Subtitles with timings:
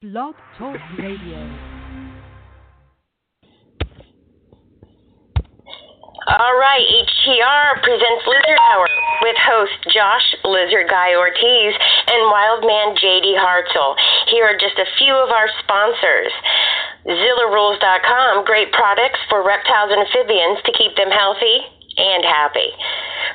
[0.00, 1.36] Blog Talk Radio.
[6.24, 8.88] All right, HTR presents Lizard Hour
[9.20, 11.76] with host Josh Lizard Guy Ortiz
[12.08, 13.92] and Wildman JD Hartzell.
[14.32, 16.32] Here are just a few of our sponsors.
[17.04, 21.60] ZillaRules.com, great products for reptiles and amphibians to keep them healthy
[22.00, 22.72] and happy.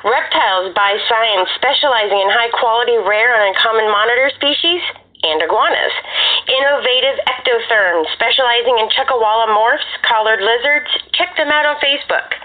[0.01, 4.81] Reptiles by Science, specializing in high quality, rare, and uncommon monitor species
[5.25, 5.95] and iguanas.
[6.45, 10.89] Innovative ectotherms, specializing in chuckawalla morphs, collared lizards.
[11.13, 12.37] Check them out on Facebook.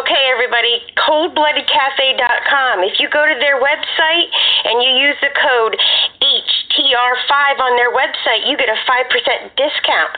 [0.00, 2.80] Okay, everybody, coldbloodedcafe.com.
[2.88, 4.28] If you go to their website
[4.64, 5.76] and you use the code
[6.24, 10.12] HTR5 on their website, you get a 5% discount.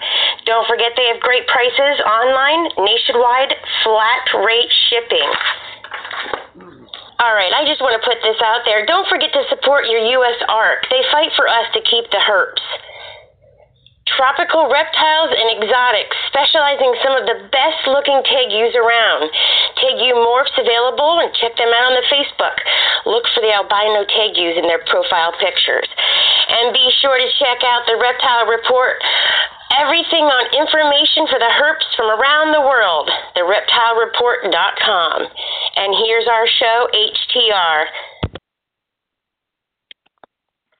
[0.47, 5.33] Don't forget they have great prices online, nationwide, flat rate shipping.
[7.19, 8.85] All right, I just want to put this out there.
[8.85, 10.39] Don't forget to support your U.S.
[10.49, 10.91] ARC.
[10.91, 12.63] They fight for us to keep the herps.
[14.05, 19.33] Tropical reptiles and exotics, specializing some of the best looking tegus around.
[19.81, 22.53] Tegu morphs available and check them out on the Facebook.
[23.09, 25.89] Look for the albino tegus in their profile pictures.
[26.53, 29.01] And be sure to check out the Reptile Report.
[29.73, 33.09] Everything on information for the herps from around the world.
[33.35, 35.17] TheReptileReport.com.
[35.81, 37.89] And here's our show, HTR.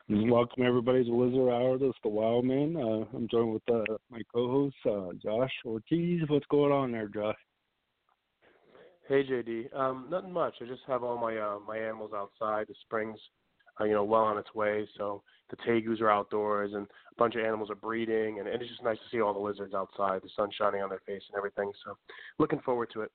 [0.07, 1.79] Welcome everybody to Lizard Hour.
[1.79, 2.77] This is the Wild Man.
[2.77, 6.21] Uh, I'm joined with uh, my co-host uh, Josh Ortiz.
[6.29, 7.35] What's going on there, Josh?
[9.09, 10.57] Hey JD, um, nothing much.
[10.61, 12.67] I just have all my uh, my animals outside.
[12.69, 13.19] The spring's,
[13.81, 17.35] uh, you know, well on its way, so the tegus are outdoors and a bunch
[17.37, 20.21] of animals are breeding, and, and it's just nice to see all the lizards outside,
[20.23, 21.73] the sun shining on their face and everything.
[21.83, 21.97] So,
[22.39, 23.13] looking forward to it.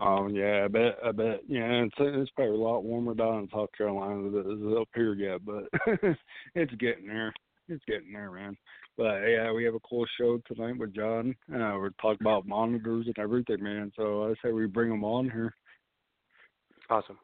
[0.00, 3.48] Um, yeah, I bet, I bet, yeah, it's it's probably a lot warmer down in
[3.52, 5.64] South Carolina than it is up here yet, but
[6.54, 7.32] it's getting there.
[7.68, 8.56] It's getting there, man.
[8.96, 11.34] But yeah, we have a cool show tonight with John.
[11.52, 13.92] Uh, we're talking about monitors and everything, man.
[13.96, 15.52] So I say we bring them on here.
[16.90, 17.18] Awesome.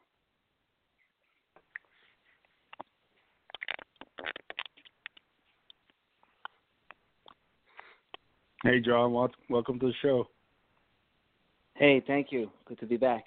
[8.63, 10.27] Hey, John, welcome to the show.
[11.75, 12.49] Hey, thank you.
[12.67, 13.25] Good to be back.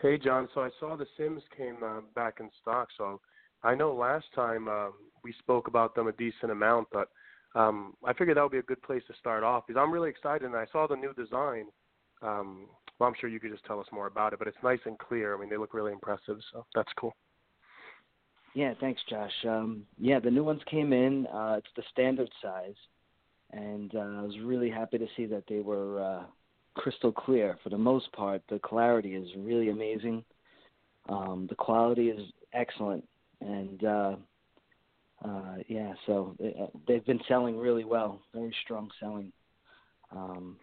[0.00, 0.48] Hey, John.
[0.54, 2.88] So I saw the Sims came uh, back in stock.
[2.96, 3.20] So
[3.62, 4.88] I know last time uh,
[5.24, 7.08] we spoke about them a decent amount, but
[7.56, 10.10] um, I figured that would be a good place to start off because I'm really
[10.10, 11.66] excited and I saw the new design.
[12.22, 12.66] Um,
[12.98, 14.98] well, I'm sure you could just tell us more about it, but it's nice and
[14.98, 15.36] clear.
[15.36, 17.14] I mean, they look really impressive, so that's cool.
[18.54, 19.32] Yeah, thanks, Josh.
[19.48, 21.26] Um, yeah, the new ones came in.
[21.26, 22.76] Uh, it's the standard size,
[23.50, 26.24] and uh, I was really happy to see that they were uh,
[26.74, 27.58] crystal clear.
[27.62, 30.24] For the most part, the clarity is really amazing.
[31.08, 32.20] Um, the quality is
[32.52, 33.06] excellent,
[33.40, 34.16] and uh,
[35.24, 38.20] uh, yeah, so they, uh, they've been selling really well.
[38.32, 39.32] Very strong selling.
[40.10, 40.56] Um,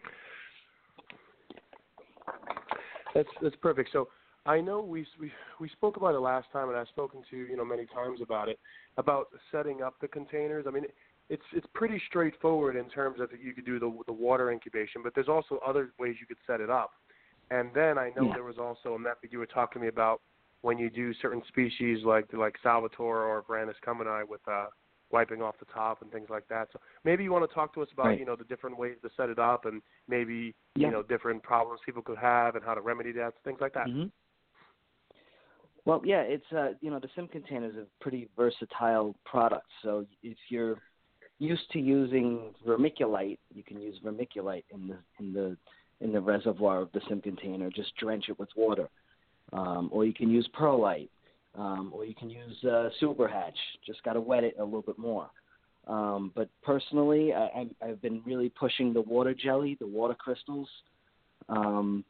[3.14, 3.90] that's that's perfect.
[3.92, 4.08] So
[4.46, 5.30] I know we we
[5.60, 8.48] we spoke about it last time, and I've spoken to you know many times about
[8.48, 8.58] it
[8.96, 10.64] about setting up the containers.
[10.66, 10.84] I mean,
[11.32, 15.14] it's it's pretty straightforward in terms of you could do the the water incubation, but
[15.14, 16.90] there's also other ways you could set it up.
[17.50, 18.34] And then I know yeah.
[18.34, 20.20] there was also a method you were talking to me about
[20.60, 24.66] when you do certain species like like Salvadori or Varanus cumingi with uh,
[25.10, 26.68] wiping off the top and things like that.
[26.70, 28.18] So maybe you want to talk to us about right.
[28.18, 30.88] you know the different ways to set it up and maybe yeah.
[30.88, 33.86] you know different problems people could have and how to remedy that, things like that.
[33.86, 34.08] Mm-hmm.
[35.86, 39.66] Well, yeah, it's uh, you know the sim container is a pretty versatile product.
[39.82, 40.76] So if you're
[41.38, 45.56] used to using vermiculite, you can use vermiculite in the in the
[46.00, 47.70] in the reservoir of the sim container.
[47.70, 48.88] Just drench it with water,
[49.52, 51.10] um, or you can use perlite,
[51.56, 53.58] um, or you can use uh, super hatch.
[53.86, 55.30] Just got to wet it a little bit more.
[55.88, 60.68] Um, but personally, I, I've been really pushing the water jelly, the water crystals,
[61.48, 62.04] um,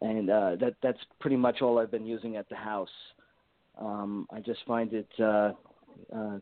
[0.00, 2.88] and uh, that that's pretty much all I've been using at the house.
[3.80, 5.52] Um, I just find it uh,
[6.14, 6.38] uh,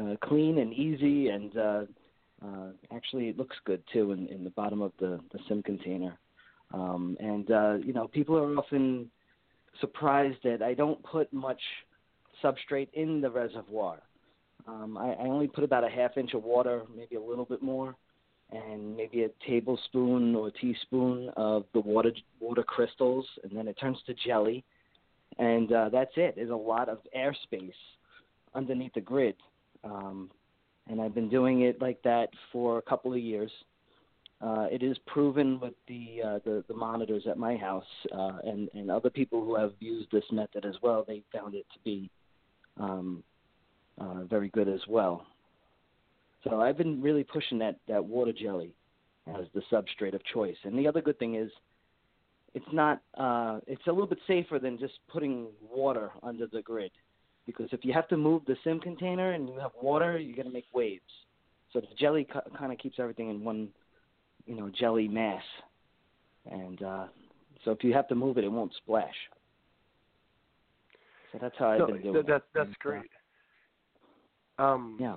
[0.00, 1.82] uh, clean and easy, and uh,
[2.44, 6.18] uh, actually it looks good too in, in the bottom of the, the sim container.
[6.72, 9.10] Um, and uh, you know, people are often
[9.80, 11.60] surprised that I don't put much
[12.42, 14.00] substrate in the reservoir.
[14.66, 17.62] Um, I, I only put about a half inch of water, maybe a little bit
[17.62, 17.96] more,
[18.50, 23.98] and maybe a tablespoon or teaspoon of the water water crystals, and then it turns
[24.06, 24.64] to jelly,
[25.38, 26.36] and uh, that's it.
[26.36, 27.72] There's a lot of airspace
[28.54, 29.36] underneath the grid,
[29.84, 30.30] um,
[30.88, 33.50] and I've been doing it like that for a couple of years.
[34.40, 38.68] Uh, it is proven with the, uh, the the monitors at my house, uh, and
[38.74, 41.04] and other people who have used this method as well.
[41.06, 42.10] They found it to be
[42.78, 43.22] um,
[43.98, 45.26] uh, very good as well.
[46.42, 48.74] So I've been really pushing that that water jelly
[49.38, 50.56] as the substrate of choice.
[50.64, 51.50] And the other good thing is,
[52.54, 56.90] it's not uh, it's a little bit safer than just putting water under the grid,
[57.46, 60.46] because if you have to move the sim container and you have water, you're going
[60.46, 61.02] to make waves.
[61.72, 62.26] So the jelly
[62.58, 63.68] kind of keeps everything in one,
[64.46, 65.42] you know, jelly mass,
[66.50, 67.06] and uh,
[67.64, 69.14] so if you have to move it, it won't splash.
[71.32, 72.26] So that's how I've been doing.
[72.26, 73.10] that, that's uh, great.
[74.58, 75.16] Um, Yeah.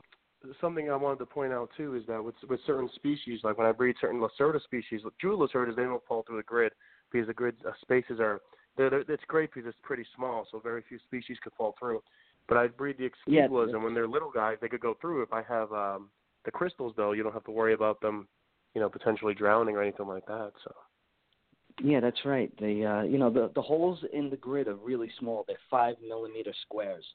[0.61, 3.65] Something I wanted to point out too is that with with certain species, like when
[3.65, 6.71] I breed certain Lacerta species, Drew Lacertas, they don't fall through the grid
[7.11, 8.41] because the grid uh, spaces are.
[8.77, 12.01] It's great because it's pretty small, so very few species could fall through.
[12.47, 15.23] But I breed the Yeah, and when they're little guys, they could go through.
[15.23, 16.09] If I have um,
[16.43, 18.27] the crystals, though, you don't have to worry about them,
[18.73, 20.51] you know, potentially drowning or anything like that.
[20.63, 20.71] So.
[21.83, 22.55] Yeah, that's right.
[22.57, 25.43] The uh, you know, the the holes in the grid are really small.
[25.47, 27.05] They're five millimeter squares,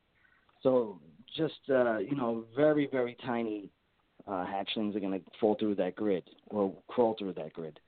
[0.62, 1.00] so
[1.34, 3.70] just uh, you know, very very tiny
[4.26, 7.80] uh, hatchlings are going to fall through that grid or crawl through that grid.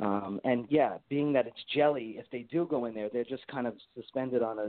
[0.00, 3.46] Um, and yeah, being that it's jelly, if they do go in there, they're just
[3.46, 4.68] kind of suspended on a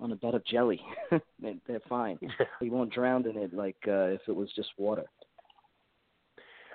[0.00, 0.80] on a bed of jelly.
[1.42, 2.18] they, they're fine.
[2.60, 5.04] They won't drown in it like uh, if it was just water.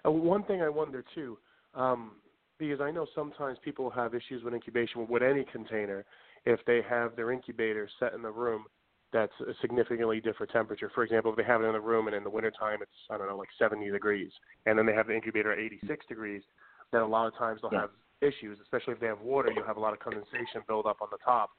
[0.06, 1.38] Uh, one thing I wonder too,
[1.74, 2.12] um,
[2.58, 6.06] because I know sometimes people have issues with incubation with any container
[6.46, 8.66] if they have their incubator set in the room
[9.12, 10.92] that's a significantly different temperature.
[10.94, 13.18] For example, if they have it in the room and in the wintertime it's I
[13.18, 14.32] don't know like 70 degrees,
[14.66, 16.44] and then they have the incubator at 86 degrees,
[16.92, 17.82] then a lot of times they'll Yeah.
[17.82, 17.92] have
[18.22, 19.52] issues, especially if they have water.
[19.52, 21.52] You'll have a lot of condensation build up on the top.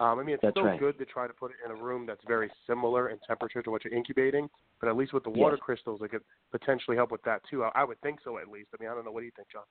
[0.00, 0.78] Um, I mean, it's That's still right.
[0.78, 3.70] good to try to put it in a room that's very similar in temperature to
[3.70, 4.48] what you're incubating,
[4.80, 5.62] but at least with the water Yes.
[5.64, 7.64] crystals, it could potentially help with that too.
[7.64, 8.68] I, I would think so, at least.
[8.78, 9.10] I mean, I don't know.
[9.10, 9.64] What do you think, John?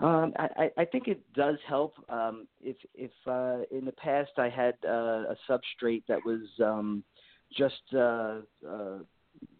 [0.00, 1.94] Um, I, I I think it does help.
[2.08, 7.04] Um, if if uh, in the past I had uh, a substrate that was um,
[7.52, 8.98] just uh, uh,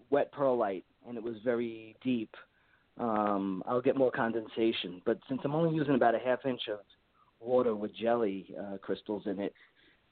[0.09, 2.35] wet perlite and it was very deep,
[3.01, 5.03] um, I'll get more condensation.
[5.05, 6.79] But since I'm only using about a half inch of
[7.41, 9.55] water with jelly uh, crystals in it,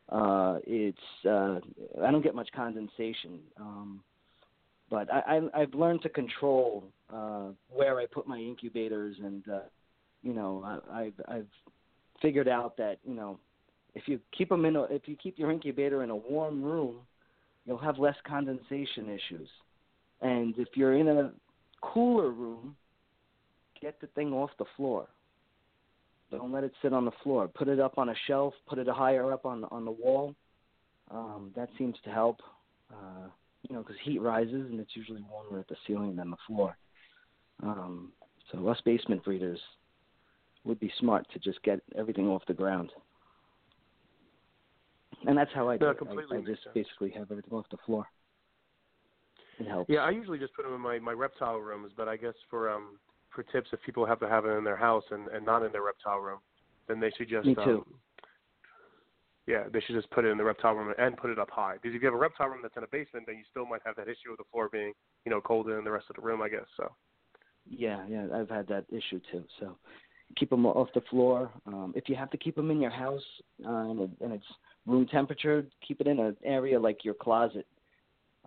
[0.08, 1.60] uh, it's uh,
[2.04, 3.40] I don't get much condensation.
[3.60, 4.00] Um,
[4.90, 9.48] but I, I, I've learned to control uh, where I put my incubators and.
[9.48, 9.58] Uh,
[10.22, 11.46] you know, I, I've I've
[12.20, 13.38] figured out that you know,
[13.94, 16.96] if you keep them in a, if you keep your incubator in a warm room,
[17.64, 19.48] you'll have less condensation issues.
[20.20, 21.32] And if you're in a
[21.80, 22.76] cooler room,
[23.80, 25.08] get the thing off the floor.
[26.30, 27.48] Don't let it sit on the floor.
[27.48, 28.52] Put it up on a shelf.
[28.68, 30.34] Put it higher up on on the wall.
[31.10, 32.40] Um, that seems to help.
[32.92, 33.28] Uh,
[33.68, 36.76] you know, because heat rises and it's usually warmer at the ceiling than the floor.
[37.62, 38.12] Um,
[38.52, 39.58] so us basement breeders
[40.64, 42.90] would be smart to just get everything off the ground.
[45.26, 45.98] And that's how I do No, it.
[46.08, 46.74] I, I just sense.
[46.74, 48.06] basically have everything off the floor.
[49.58, 49.90] It helps.
[49.90, 52.70] Yeah, I usually just put them in my my reptile rooms, but I guess for
[52.70, 52.98] um
[53.34, 55.72] for tips, if people have to have it in their house and and not in
[55.72, 56.38] their reptile room,
[56.86, 57.84] then they should just Me too.
[57.86, 57.94] Um,
[59.46, 61.76] yeah, they should just put it in the reptile room and put it up high.
[61.80, 63.80] Because if you have a reptile room that's in a basement, then you still might
[63.86, 64.92] have that issue of the floor being,
[65.24, 66.66] you know, colder than the rest of the room, I guess.
[66.76, 66.92] So.
[67.66, 69.44] Yeah, yeah, I've had that issue too.
[69.58, 69.78] So
[70.36, 71.50] keep them off the floor.
[71.66, 73.22] Um, if you have to keep them in your house
[73.64, 74.44] uh, and, it, and it's
[74.86, 77.66] room temperature, keep it in an area like your closet,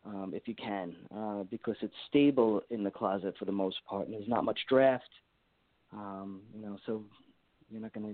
[0.05, 4.05] um, if you can, uh, because it's stable in the closet for the most part,
[4.05, 5.09] and there's not much draft.
[5.93, 7.03] Um, you know, so
[7.69, 8.13] you're not gonna,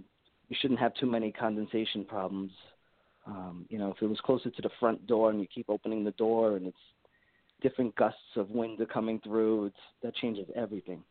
[0.50, 2.52] you shouldn't have too many condensation problems.
[3.26, 6.04] Um, you know, if it was closer to the front door and you keep opening
[6.04, 6.78] the door and it's
[7.62, 11.04] different gusts of wind are coming through, it's that changes everything.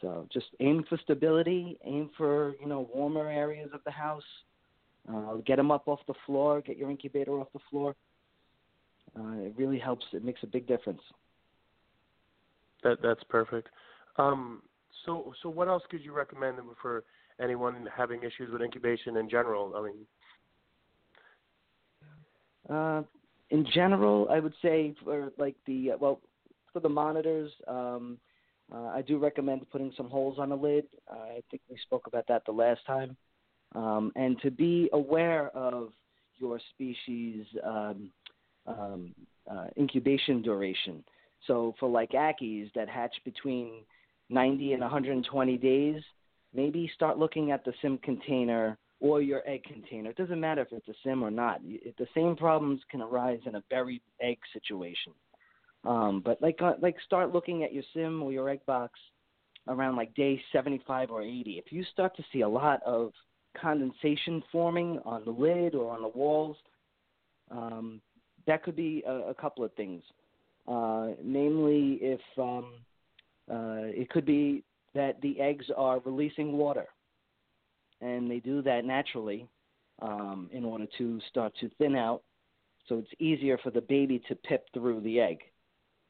[0.00, 4.22] So just aim for stability, aim for you know warmer areas of the house.
[5.12, 7.94] Uh, get them up off the floor, get your incubator off the floor.
[9.18, 10.04] Uh, it really helps.
[10.12, 11.02] It makes a big difference.
[12.82, 13.68] That that's perfect.
[14.16, 14.62] Um,
[15.04, 17.04] so so what else could you recommend for
[17.40, 19.74] anyone having issues with incubation in general?
[19.76, 20.06] I mean,
[22.68, 23.02] Uh,
[23.50, 26.20] in general, I would say for like the well,
[26.72, 28.18] for the monitors, um,
[28.72, 30.86] uh, I do recommend putting some holes on the lid.
[31.10, 33.16] Uh, I think we spoke about that the last time,
[33.74, 35.92] um, and to be aware of
[36.38, 38.10] your species um,
[38.66, 39.14] um,
[39.50, 41.04] uh, incubation duration.
[41.46, 43.84] So for like Ackies that hatch between
[44.30, 46.02] 90 and 120 days,
[46.54, 50.10] maybe start looking at the sim container or your egg container.
[50.10, 51.60] It doesn't matter if it's a sim or not.
[51.62, 55.12] The same problems can arise in a buried egg situation.
[55.84, 58.92] Um, but like uh, like start looking at your sim or your egg box
[59.66, 61.60] around like day 75 or 80.
[61.64, 63.12] If you start to see a lot of
[63.60, 66.56] condensation forming on the lid or on the walls,
[67.50, 68.00] um,
[68.46, 70.02] that could be a, a couple of things.
[70.66, 72.74] Uh, namely, if um,
[73.50, 74.62] uh, it could be
[74.94, 76.86] that the eggs are releasing water,
[78.00, 79.48] and they do that naturally
[80.00, 82.22] um, in order to start to thin out,
[82.88, 85.38] so it's easier for the baby to pip through the egg.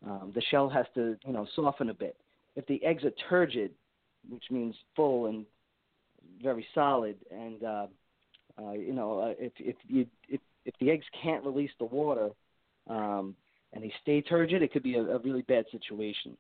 [0.07, 2.17] Um, the shell has to, you know, soften a bit.
[2.57, 3.71] If the eggs are turgid,
[4.29, 5.47] which means full and
[6.43, 7.87] very solid, and uh,
[8.61, 12.31] uh, you know, uh, if if you if if the eggs can't release the water
[12.89, 13.35] um,
[13.73, 16.37] and they stay turgid, it could be a, a really bad situation.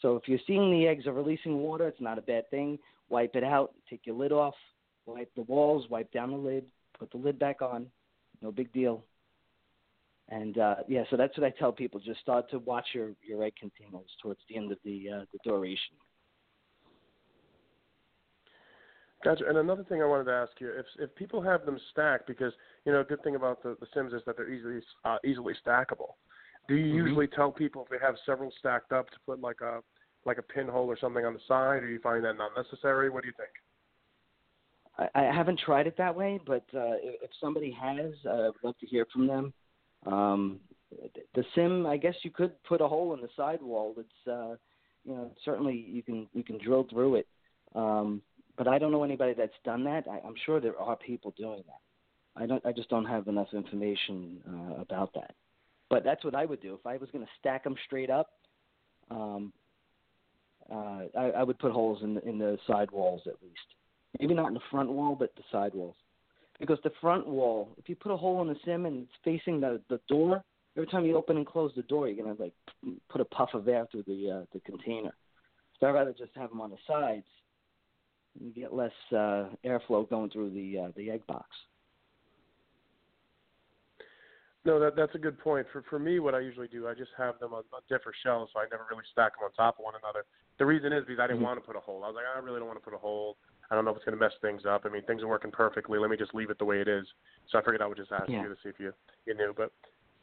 [0.00, 2.78] So if you're seeing the eggs are releasing water, it's not a bad thing.
[3.08, 4.54] Wipe it out, take your lid off,
[5.06, 6.64] wipe the walls, wipe down the lid,
[6.98, 7.86] put the lid back on.
[8.40, 9.04] No big deal.
[10.28, 12.00] And uh, yeah, so that's what I tell people.
[12.00, 15.38] Just start to watch your, your egg containers towards the end of the uh, the
[15.44, 15.94] duration.
[19.22, 19.44] Gotcha.
[19.46, 22.52] And another thing I wanted to ask you, if if people have them stacked, because
[22.84, 25.54] you know, a good thing about the, the Sims is that they're easily uh, easily
[25.64, 26.14] stackable.
[26.68, 27.06] Do you mm-hmm.
[27.06, 29.80] usually tell people if they have several stacked up to put like a
[30.24, 33.10] like a pinhole or something on the side, or you find that not necessary?
[33.10, 33.50] What do you think?
[35.14, 38.78] I, I haven't tried it that way, but uh, if somebody has, uh, I'd love
[38.78, 39.52] to hear from them.
[40.06, 40.60] Um,
[41.34, 43.94] the sim, I guess you could put a hole in the sidewall.
[43.96, 44.56] It's uh,
[45.04, 47.26] you know certainly you can you can drill through it.
[47.74, 48.22] Um,
[48.58, 50.06] but I don't know anybody that's done that.
[50.08, 51.80] I, I'm sure there are people doing that.
[52.36, 52.64] I don't.
[52.64, 55.34] I just don't have enough information uh, about that.
[55.90, 58.30] But that's what I would do if I was going to stack them straight up.
[59.10, 59.52] Um,
[60.72, 63.60] uh, I, I would put holes in the, in the side walls at least.
[64.18, 65.96] Maybe not in the front wall, but the side walls.
[66.58, 69.60] Because the front wall, if you put a hole in the sim and it's facing
[69.60, 70.42] the the door,
[70.76, 72.54] every time you open and close the door, you're gonna like
[73.10, 75.12] put a puff of air through the uh, the container.
[75.78, 77.26] So I'd rather just have them on the sides
[78.40, 81.48] you get less uh, airflow going through the uh, the egg box.
[84.64, 85.66] No, that that's a good point.
[85.72, 88.52] For for me, what I usually do, I just have them on, on different shelves,
[88.54, 90.24] so I never really stack them on top of one another.
[90.58, 91.46] The reason is because I didn't mm-hmm.
[91.46, 92.04] want to put a hole.
[92.04, 93.36] I was like, I really don't want to put a hole.
[93.70, 94.82] I don't know if it's going to mess things up.
[94.84, 95.98] I mean, things are working perfectly.
[95.98, 97.06] Let me just leave it the way it is.
[97.50, 98.42] So I figured I would just ask yeah.
[98.42, 98.92] you to see if you
[99.26, 99.52] you knew.
[99.56, 99.72] But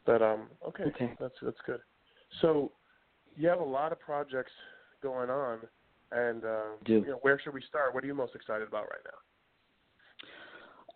[0.05, 1.13] but um okay, okay.
[1.19, 1.79] that's that's good.
[2.41, 2.71] So
[3.35, 4.51] you have a lot of projects
[5.01, 5.59] going on.
[6.11, 6.69] And uh.
[6.85, 7.93] You know, where should we start?
[7.93, 9.17] What are you most excited about right now?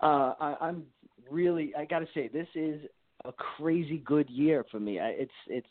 [0.07, 0.83] Uh, I, I'm
[1.29, 1.73] really.
[1.77, 2.81] I got to say, this is
[3.25, 4.99] a crazy good year for me.
[4.99, 5.67] I, it's it's.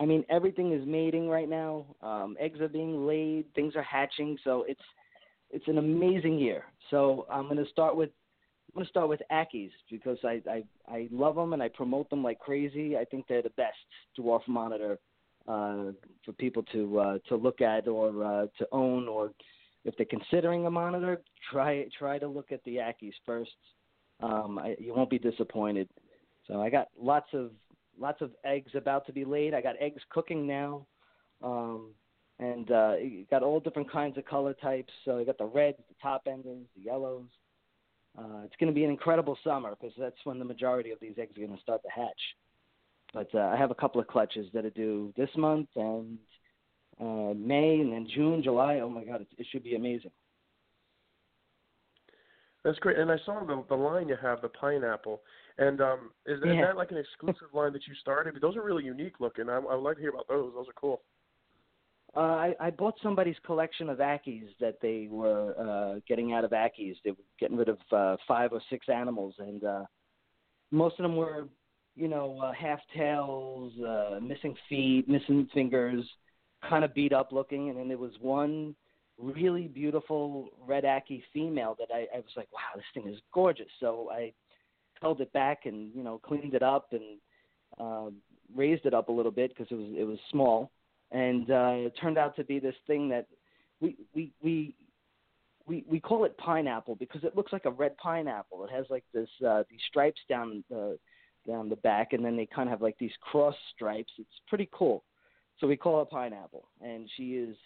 [0.00, 1.86] I mean, everything is mating right now.
[2.02, 3.46] Um, eggs are being laid.
[3.54, 4.36] Things are hatching.
[4.42, 4.80] So it's
[5.50, 6.64] it's an amazing year.
[6.90, 8.10] So I'm going to start with
[8.68, 12.08] I'm going to start with Ackies because I, I I love them and I promote
[12.10, 12.96] them like crazy.
[12.96, 13.76] I think they're the best
[14.18, 14.98] dwarf monitor
[15.46, 15.92] uh,
[16.24, 19.32] for people to uh, to look at or uh, to own, or
[19.84, 23.50] if they're considering a monitor, try try to look at the Ackies first.
[24.20, 25.88] Um, I, you won't be disappointed.
[26.52, 27.50] So I got lots of
[27.98, 29.54] lots of eggs about to be laid.
[29.54, 30.86] I got eggs cooking now,
[31.42, 31.92] um,
[32.38, 32.94] and uh,
[33.30, 34.92] got all different kinds of color types.
[35.06, 37.28] So you got the reds, the top endings, the yellows.
[38.18, 41.14] Uh, it's going to be an incredible summer because that's when the majority of these
[41.18, 42.10] eggs are going to start to hatch.
[43.14, 46.18] But uh, I have a couple of clutches that are due this month and
[47.00, 48.80] uh, May, and then June, July.
[48.80, 50.10] Oh my God, it, it should be amazing.
[52.62, 52.98] That's great.
[52.98, 55.22] And I saw the the line you have, the pineapple.
[55.58, 56.54] And um, is, that, yeah.
[56.54, 58.36] is that like an exclusive line that you started?
[58.40, 59.48] Those are really unique looking.
[59.48, 60.52] I, I would like to hear about those.
[60.54, 61.02] Those are cool.
[62.14, 66.50] Uh, I, I bought somebody's collection of Ackies that they were uh, getting out of
[66.50, 66.96] Ackies.
[67.04, 69.84] They were getting rid of uh, five or six animals, and uh,
[70.70, 71.46] most of them were
[71.94, 76.04] you know, uh, half tails, uh, missing feet, missing fingers,
[76.68, 77.68] kind of beat up looking.
[77.68, 78.74] And then there was one
[79.18, 83.68] really beautiful red Ackie female that I, I was like, wow, this thing is gorgeous.
[83.80, 84.32] So I
[85.02, 87.18] held it back and you know cleaned it up and
[87.78, 88.10] uh,
[88.54, 90.70] raised it up a little bit because it was it was small,
[91.10, 93.26] and uh, it turned out to be this thing that
[93.80, 94.74] we we we.
[95.64, 98.64] We we call it pineapple because it looks like a red pineapple.
[98.64, 100.98] It has like this uh, these stripes down the
[101.46, 104.12] down the back, and then they kind of have like these cross stripes.
[104.18, 105.04] It's pretty cool.
[105.60, 107.56] So we call her Pineapple, and she is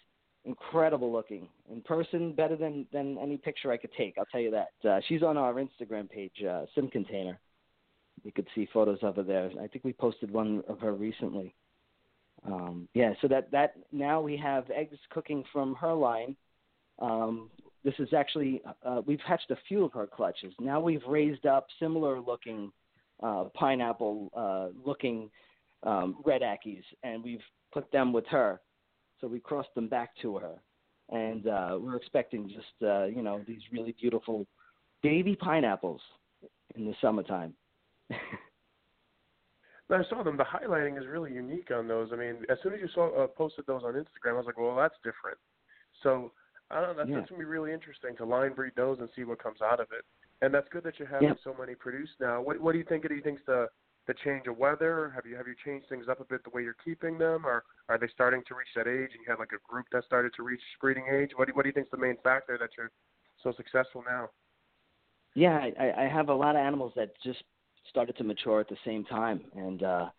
[0.47, 4.15] incredible looking in person, better than than any picture I could take.
[4.17, 4.89] I'll tell you that.
[4.89, 7.39] Uh, she's on our Instagram page, uh, Sim Container.
[8.23, 9.51] You could see photos of her there.
[9.61, 11.53] I think we posted one of her recently.
[12.45, 16.35] Um, yeah, so that that now we have eggs cooking from her line.
[16.99, 17.49] Um,
[17.83, 20.53] this is actually uh, we've hatched a few of her clutches.
[20.59, 22.71] Now we've raised up similar looking
[23.21, 25.29] uh, pineapple uh, looking
[25.83, 28.59] um, red Ackies, and we've put them with her.
[29.19, 30.55] So we crossed them back to her,
[31.09, 34.45] and uh, we're expecting just uh, you know these really beautiful
[35.01, 36.01] baby pineapples
[36.75, 37.53] in the summertime.
[39.89, 40.35] I saw them.
[40.37, 42.09] The highlighting is really unique on those.
[42.11, 44.57] I mean, as soon as you saw uh, posted those on Instagram, I was like,
[44.57, 45.37] well, that's different.
[46.03, 46.33] So
[46.69, 46.95] I don't know.
[46.97, 47.15] That's, Yeah.
[47.19, 49.87] that's gonna be really interesting to line breed those and see what comes out of
[49.91, 50.03] it.
[50.41, 51.35] And that's good that you're having Yeah.
[51.43, 52.41] so many produced now.
[52.41, 53.07] What What do you think?
[53.07, 53.69] Do you think's the
[54.07, 55.11] the change of weather?
[55.13, 57.63] Have you have you changed things up a bit the way you're keeping them, or
[57.89, 60.33] are they starting to reach that age and you had like a group that started
[60.35, 61.31] to reach breeding age?
[61.35, 62.91] What do, What do you think's the main factor that you're
[63.43, 64.29] so successful now?
[65.35, 67.43] Yeah, I, I have a lot of animals that just
[67.89, 70.09] started to mature at the same time, and uh,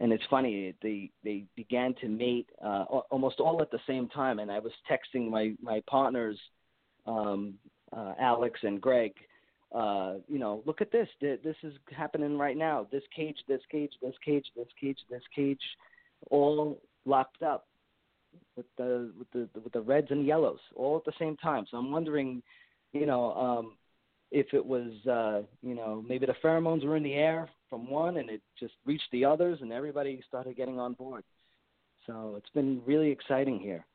[0.00, 4.38] and it's funny they they began to mate uh, almost all at the same time.
[4.38, 6.38] And I was texting my my partners,
[7.06, 7.54] um,
[7.96, 9.12] uh, Alex and Greg.
[9.74, 11.08] Uh, you know, look at this.
[11.20, 12.86] This is happening right now.
[12.92, 15.60] This cage, this cage, this cage, this cage, this cage,
[16.30, 17.66] all locked up
[18.56, 21.66] with the with the with the reds and yellows all at the same time.
[21.70, 22.42] So I'm wondering,
[22.92, 23.72] you know, um,
[24.34, 28.16] if it was uh you know maybe the pheromones were in the air from one
[28.16, 31.22] and it just reached the others and everybody started getting on board
[32.04, 33.86] so it's been really exciting here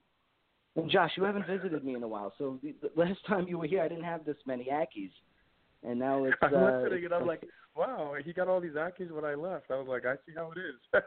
[0.77, 3.67] and josh you haven't visited me in a while so the, last time you were
[3.67, 5.11] here i didn't have this many ackies
[5.83, 7.43] and now it's I'm uh listening and I'm like,
[7.75, 9.71] wow, he got all these Ackies when I left.
[9.71, 11.03] I was like, I see how it is.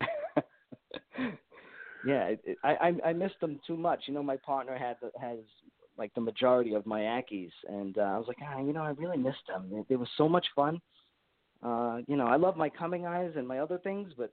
[2.04, 4.04] yeah it, it, i i i missed them too much.
[4.06, 5.38] You know my partner had the, has
[5.98, 8.90] like the majority of my ackies and uh, i was like ah you know i
[8.90, 9.68] really missed them.
[9.70, 10.80] They, they were so much fun.
[11.62, 14.32] Uh you know i love my cumingis and my other things but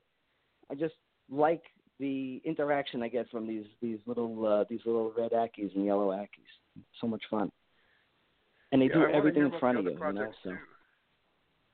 [0.72, 0.96] i just
[1.30, 1.64] like
[2.00, 6.12] the interaction i get from these these little uh these little red ackies and yellow
[6.12, 6.52] ackies.
[7.00, 7.52] So much fun
[8.72, 10.54] and they Yeah, do everything in front of you you know so.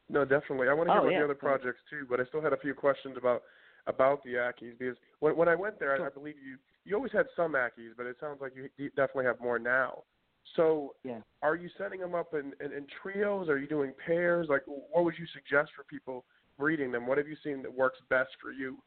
[0.10, 0.70] No, definitely.
[0.70, 1.20] I want to hear Oh, about yeah.
[1.20, 3.44] the other projects too, but I still had a few questions about
[3.88, 6.08] about the Ackies because when when I went there, I, Sure.
[6.08, 9.25] I believe you you always had some Ackies, but it sounds like you you definitely
[9.25, 10.04] have more now.
[10.56, 11.22] So, Yeah.
[11.42, 13.50] are you setting them up in, in in trios?
[13.50, 14.48] Are you doing pairs?
[14.50, 16.25] Like, what would you suggest for people
[16.58, 17.08] breeding them?
[17.08, 18.78] What have you seen that works best for you?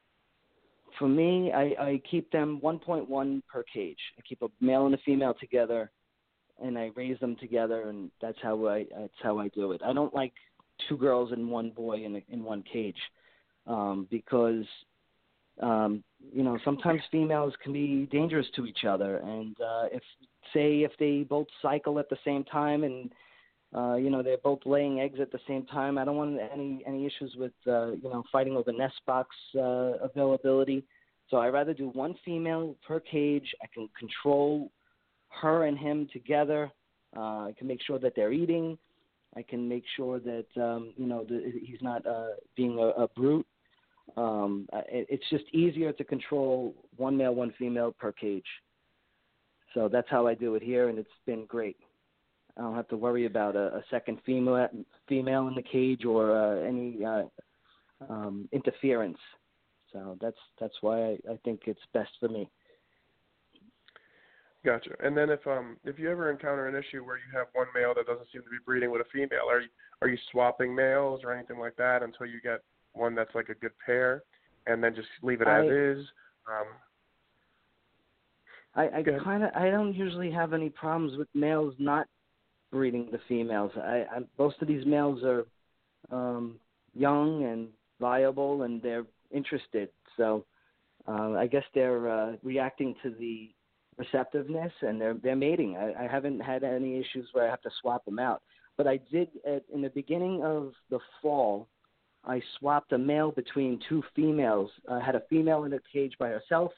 [0.99, 3.99] For me, I, I keep them 1.1 per cage.
[4.19, 5.91] I keep a male and a female together,
[6.63, 9.81] and I raise them together, and that's how I that's how I do it.
[9.85, 10.33] I don't like
[10.89, 13.01] two girls and one boy in a, in one cage,
[13.67, 14.65] um, because
[15.61, 20.03] um, you know sometimes females can be dangerous to each other, and uh, if
[20.53, 23.11] say if they both cycle at the same time and
[23.75, 25.99] uh, you know, they're both laying eggs at the same time.
[25.99, 29.99] I don't want any any issues with uh, you know fighting over nest box uh,
[30.03, 30.85] availability.
[31.29, 33.55] So I rather do one female per cage.
[33.63, 34.71] I can control
[35.29, 36.71] her and him together.
[37.17, 38.79] Uh, I can make sure that they're eating.
[39.37, 43.09] I can make sure that um, you know the, he's not uh, being a, a
[43.09, 43.47] brute.
[44.17, 48.47] Um, it, it's just easier to control one male, one female per cage.
[49.75, 51.77] So that's how I do it here, and it's been great.
[52.57, 54.69] I don't have to worry about a, a second female
[55.09, 57.23] female in the cage or uh, any uh,
[58.09, 59.19] um, interference.
[59.93, 62.51] So that's that's why I, I think it's best for me.
[64.65, 64.91] Gotcha.
[65.03, 67.95] And then if um if you ever encounter an issue where you have one male
[67.95, 69.69] that doesn't seem to be breeding with a female, are you
[70.03, 72.61] are you swapping males or anything like that until you get
[72.93, 74.23] one that's like a good pair,
[74.67, 76.07] and then just leave it as is?
[76.49, 76.67] Um,
[78.75, 82.07] I, I kind of I don't usually have any problems with males not
[82.73, 83.73] breeding the females.
[83.77, 85.47] I, I most of these males are
[86.11, 86.59] um,
[86.95, 87.69] young and
[88.01, 89.89] viable and they're interested.
[90.17, 90.45] So
[91.07, 93.51] uh, I guess they're uh, reacting to the
[93.99, 95.77] receptiveness and they're they're mating.
[95.77, 98.43] I, I haven't had any issues where I have to swap them out.
[98.77, 101.69] But I did at, in the beginning of the fall.
[102.25, 104.71] I swapped a male between two females.
[104.91, 106.73] I had a female in a cage by herself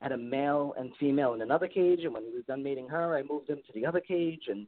[0.00, 2.88] I had a male and female in another cage, and when we was done mating
[2.88, 4.66] her, I moved him to the other cage, and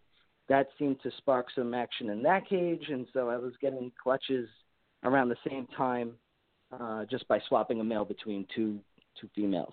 [0.48, 4.48] that seemed to spark some action in that cage, and so I was getting clutches
[5.02, 6.12] around the same time,
[6.72, 8.78] uh, just by swapping a male between two
[9.20, 9.72] two females.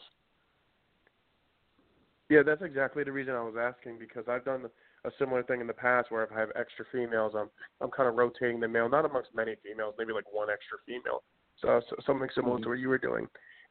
[2.29, 4.65] Yeah, that's exactly the reason I was asking because I've done
[5.05, 7.49] a similar thing in the past where if I have extra females, I'm
[7.81, 11.23] I'm kind of rotating the male, not amongst many females, maybe like one extra female.
[11.61, 13.27] So, so something similar to what you were doing.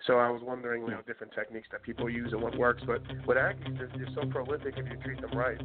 [0.06, 2.82] So I was wondering, you know, different techniques that people use and what works.
[2.86, 5.58] But with Ackies, they're, they're so prolific if you treat them right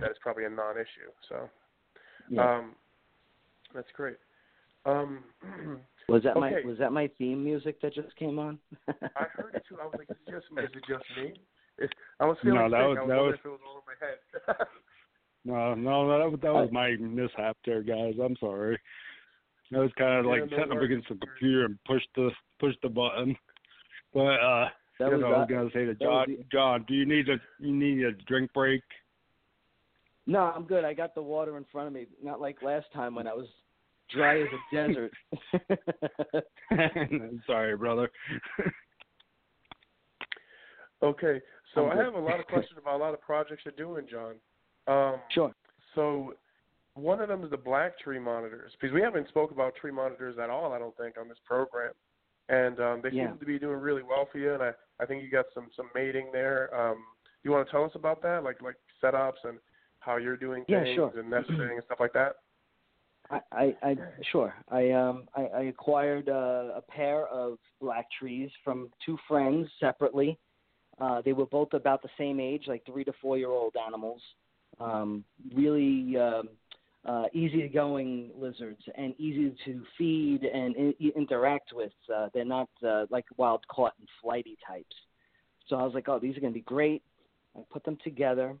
[0.00, 1.10] that it's probably a non-issue.
[1.28, 1.50] So
[2.30, 2.56] Yeah.
[2.58, 2.74] um,
[3.74, 4.16] that's great.
[4.84, 5.24] Um,
[6.08, 8.58] was that my was that my theme music that just came on?
[8.88, 9.78] I heard it too.
[9.80, 11.34] I was like, is it just, is it just me?
[11.78, 12.88] It, I was feeling No, that sick.
[12.88, 14.66] was- I was that was- if it was all in my head.
[15.44, 18.14] No, no, that was that was my mishap there, guys.
[18.20, 18.76] I'm sorry.
[19.72, 22.32] I was kind of Yeah, like no sitting up against the computer and push the
[22.58, 23.36] push the button.
[24.12, 26.94] But uh, that you was, know, I was gonna say to John, the- John, do
[26.94, 28.82] you need a you need a drink break?
[30.26, 30.84] No, I'm good.
[30.84, 32.06] I got the water in front of me.
[32.20, 33.46] Not like last time when I was
[34.10, 35.12] dry as a desert.
[37.46, 38.10] Sorry, brother.
[41.04, 41.40] okay,
[41.76, 44.34] so I have a lot of questions about a lot of projects you're doing, John.
[44.88, 45.52] Um, sure.
[45.94, 46.34] So
[46.94, 50.36] one of them is the black tree monitors because we haven't spoke about tree monitors
[50.42, 50.72] at all.
[50.72, 51.92] I don't think on this program,
[52.48, 53.28] and um, they yeah.
[53.28, 54.54] seem to be doing really well for you.
[54.54, 56.74] And I, I think you got some some mating there.
[56.74, 56.98] Um,
[57.44, 59.58] you want to tell us about that, like like setups and
[60.00, 61.12] how you're doing yeah, things sure.
[61.16, 62.36] and nesting and stuff like that?
[63.30, 63.96] I, I, I
[64.30, 64.54] sure.
[64.70, 70.38] I um I, I acquired uh, a pair of black trees from two friends separately.
[70.98, 74.22] Uh, they were both about the same age, like three to four year old animals.
[74.78, 76.48] Um, really um,
[77.06, 81.92] uh, easygoing lizards and easy to feed and I- interact with.
[82.14, 84.94] Uh, they're not uh, like wild caught and flighty types.
[85.68, 87.02] So I was like, oh, these are going to be great.
[87.56, 88.56] I put them together.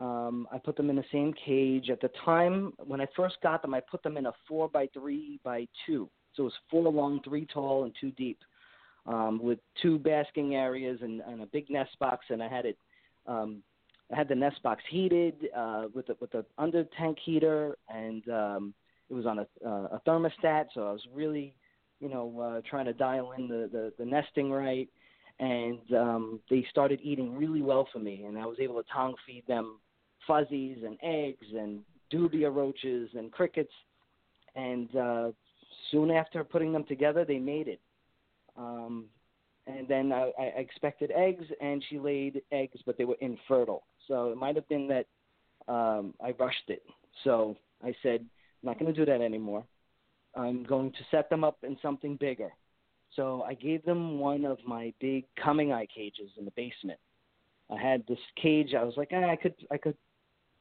[0.00, 1.88] Um, I put them in the same cage.
[1.90, 4.88] At the time when I first got them, I put them in a four by
[4.92, 6.08] three by two.
[6.34, 8.38] So it was four long, three tall, and two deep,
[9.06, 12.26] um, with two basking areas and, and a big nest box.
[12.30, 12.78] And I had it,
[13.26, 13.62] um,
[14.12, 18.28] I had the nest box heated uh, with the, with the under tank heater, and
[18.28, 18.74] um,
[19.10, 20.66] it was on a, uh, a thermostat.
[20.74, 21.54] So I was really,
[22.00, 24.88] you know, uh, trying to dial in the, the, the nesting right
[25.38, 29.14] and um, they started eating really well for me, and I was able to tongue
[29.26, 29.78] feed them
[30.26, 31.80] fuzzies and eggs and
[32.12, 33.72] dubia roaches and crickets,
[34.54, 35.30] and uh,
[35.90, 37.78] soon after putting them together, they mated.
[38.56, 39.06] Um,
[39.66, 43.84] and then I, I expected eggs, and she laid eggs, but they were infertile.
[44.08, 45.06] So it might have been that
[45.72, 46.82] um, I rushed it.
[47.24, 49.64] So I said, I'm not going to do that anymore.
[50.34, 52.50] I'm going to set them up in something bigger.
[53.14, 56.98] So I gave them one of my big cumingi cages in the basement.
[57.70, 58.74] I had this cage.
[58.74, 59.96] I was like, eh, I could, I could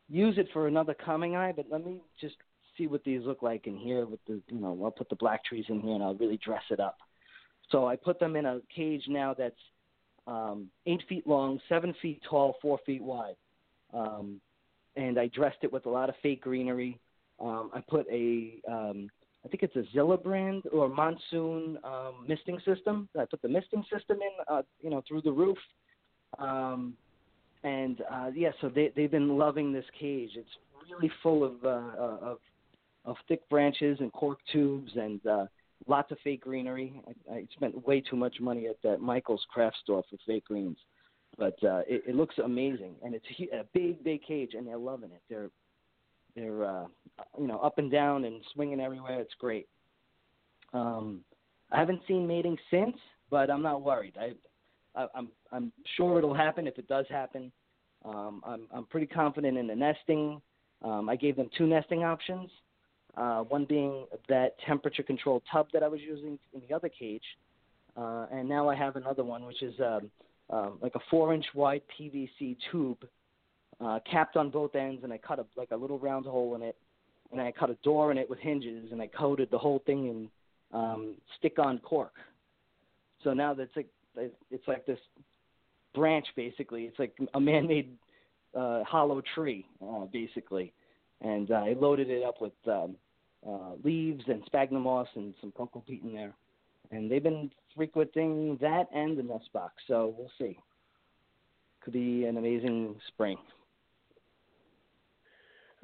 [0.10, 2.36] use it for another cumingi, but let me just
[2.77, 4.06] see what these look like in here.
[4.06, 6.63] With the, you know, I'll put the black trees in here and I'll really dress
[6.69, 6.97] it up.
[7.72, 9.56] So I put them in a cage now that's
[10.28, 13.36] um, eight feet long, seven feet tall, four feet wide,
[13.94, 14.40] um,
[14.96, 17.00] and I dressed it with a lot of fake greenery.
[17.40, 19.10] Um, I put a um,
[19.44, 23.10] I think it's a Zilla brand or monsoon um, misting system.
[23.20, 25.58] I put the misting system in, uh, you know, through the roof.
[26.38, 26.94] Um,
[27.64, 30.32] and uh, yeah, so they they've been loving this cage.
[30.36, 30.50] It's
[30.92, 32.38] really full of uh, of
[33.06, 35.46] of thick branches and cork tubes and uh,
[35.88, 37.02] lots of fake greenery.
[37.30, 40.78] I, I spent way too much money at that Michael's craft store for fake greens,
[41.38, 45.12] but uh, it, it looks amazing and it's a, big big cage and they're loving
[45.12, 45.22] it.
[45.30, 45.50] They're
[46.36, 46.86] they're uh,
[47.39, 49.20] you know up and down and swinging everywhere.
[49.20, 49.67] It's great.
[50.74, 51.22] Um,
[51.72, 52.98] I haven't seen mating since,
[53.30, 54.15] but I'm not worried.
[54.20, 54.34] I,
[55.00, 57.52] I I'm I'm sure it'll happen if it does happen.
[58.06, 60.41] Um, I'm I'm pretty confident in the nesting.
[60.84, 62.50] Um, I gave them two nesting options.
[63.17, 67.24] Uh, one being that temperature controlled tub that I was using in the other cage,
[67.97, 70.10] uh, and now I have another one which is um,
[70.50, 73.00] uh, like a four inch wide PVC tube
[73.82, 76.62] uh, capped on both ends, and I cut a like a little round hole in
[76.62, 76.78] it,
[77.32, 80.08] and I cut a door in it with hinges, and I coated the whole thing
[80.08, 80.30] in
[80.74, 82.13] um, stick-on cork.
[83.24, 85.00] So now that's like it's like this
[85.93, 86.84] branch basically.
[86.84, 87.97] It's like a man-made
[88.56, 90.74] uh, hollow tree uh, basically,
[91.22, 92.96] and uh, I loaded it up with um,
[93.48, 96.34] uh, leaves and sphagnum moss and some cocoa peat in there,
[96.92, 99.74] and they've been frequenting that and the nest box.
[99.88, 100.58] So we'll see.
[101.84, 103.38] Could be an amazing spring.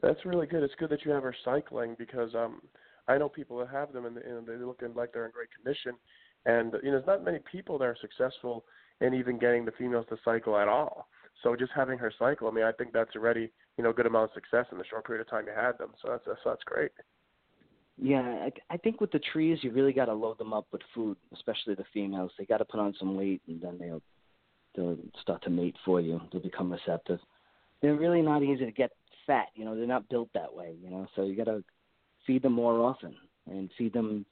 [0.01, 0.61] That's really good.
[0.61, 2.61] It's good that you have her cycling because um,
[3.07, 5.93] I know people that have them and, and they look like they're in great condition.
[6.45, 8.65] And you know, there's not many people that are successful
[9.01, 11.07] in even getting the females to cycle at all.
[11.43, 14.31] So just having her cycle, I mean, I think that's already you know good amount
[14.31, 15.91] of success in the short period of time you had them.
[16.01, 16.91] So that's that's, that's great.
[17.99, 20.81] Yeah, I, I think with the trees, you really got to load them up with
[20.93, 22.31] food, especially the females.
[22.37, 24.01] They got to put on some weight, and then they'll
[24.75, 26.21] they'll start to mate for you.
[26.31, 27.19] They'll become receptive.
[27.81, 28.91] They're really not easy to get
[29.25, 29.47] fat.
[29.55, 30.75] You know, they're not built that way.
[30.81, 31.63] You know, so you got to
[32.25, 33.15] feed them more often
[33.47, 34.25] and feed them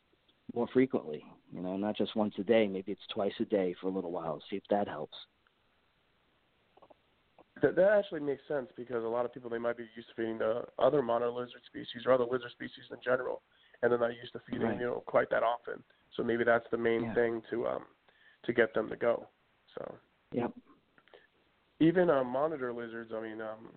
[0.53, 1.23] more frequently.
[1.51, 2.67] You know, not just once a day.
[2.67, 4.41] Maybe it's twice a day for a little while.
[4.49, 5.17] See if that helps.
[7.61, 10.15] That, that actually makes sense because a lot of people they might be used to
[10.15, 13.41] feeding the other monitor lizard species or other lizard species in general,
[13.81, 14.79] and they're not used to feeding right.
[14.79, 15.81] you know quite that often.
[16.15, 17.13] So maybe that's the main yeah.
[17.13, 17.83] thing to um
[18.43, 19.27] to get them to go.
[19.77, 19.95] So
[20.33, 20.51] yep.
[21.79, 23.11] Even uh, monitor lizards.
[23.15, 23.69] I mean, um,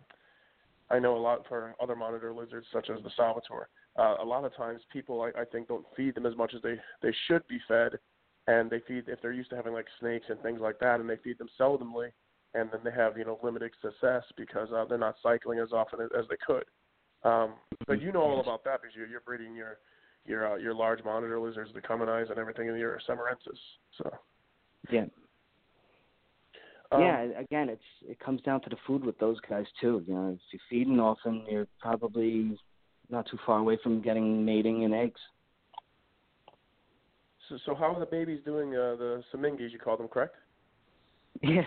[0.91, 3.67] I know a lot for other monitor lizards such as the Salvadori.
[3.97, 6.63] Uh, a lot of times people I, I think don't feed them as much as
[6.63, 7.99] they they should be fed,
[8.47, 11.09] and they feed if they're used to having like snakes and things like that, and
[11.09, 12.11] they feed them seldomly,
[12.55, 16.01] and then they have you know limited success because uh, they're not cycling as often
[16.01, 16.65] as, as they could.
[17.25, 17.55] Um,
[17.87, 19.79] but you know all about that because you're, you're breeding your
[20.25, 23.59] your uh, your large monitor lizards, the common eyes, and everything in your Samarensis.
[23.97, 24.11] So
[24.91, 25.07] Yeah.
[26.91, 30.05] um, yeah, again, it's it comes down to the food with those guys too.
[30.07, 32.57] You know, if you're feeding often, you're probably
[33.11, 35.21] not too far away from getting mating and eggs.
[37.49, 38.75] So, so how are the babies doing?
[38.75, 40.37] Uh, the Samingis, you call them, correct?
[41.43, 41.67] Yes,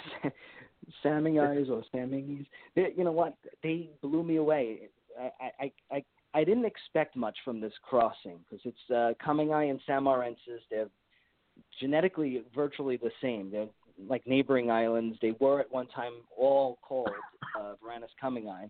[1.06, 2.46] eyes or salmingis.
[2.76, 3.36] They, you know what?
[3.64, 4.90] They blew me away.
[5.20, 9.80] I I I I didn't expect much from this crossing because it's uh, cumingi and
[9.88, 10.62] samarensis.
[10.70, 10.90] They're
[11.80, 13.52] genetically virtually the same.
[13.52, 13.68] They're
[14.08, 15.18] like neighboring islands.
[15.22, 17.10] They were at one time all called
[17.60, 18.70] uh, Varanus cumingi.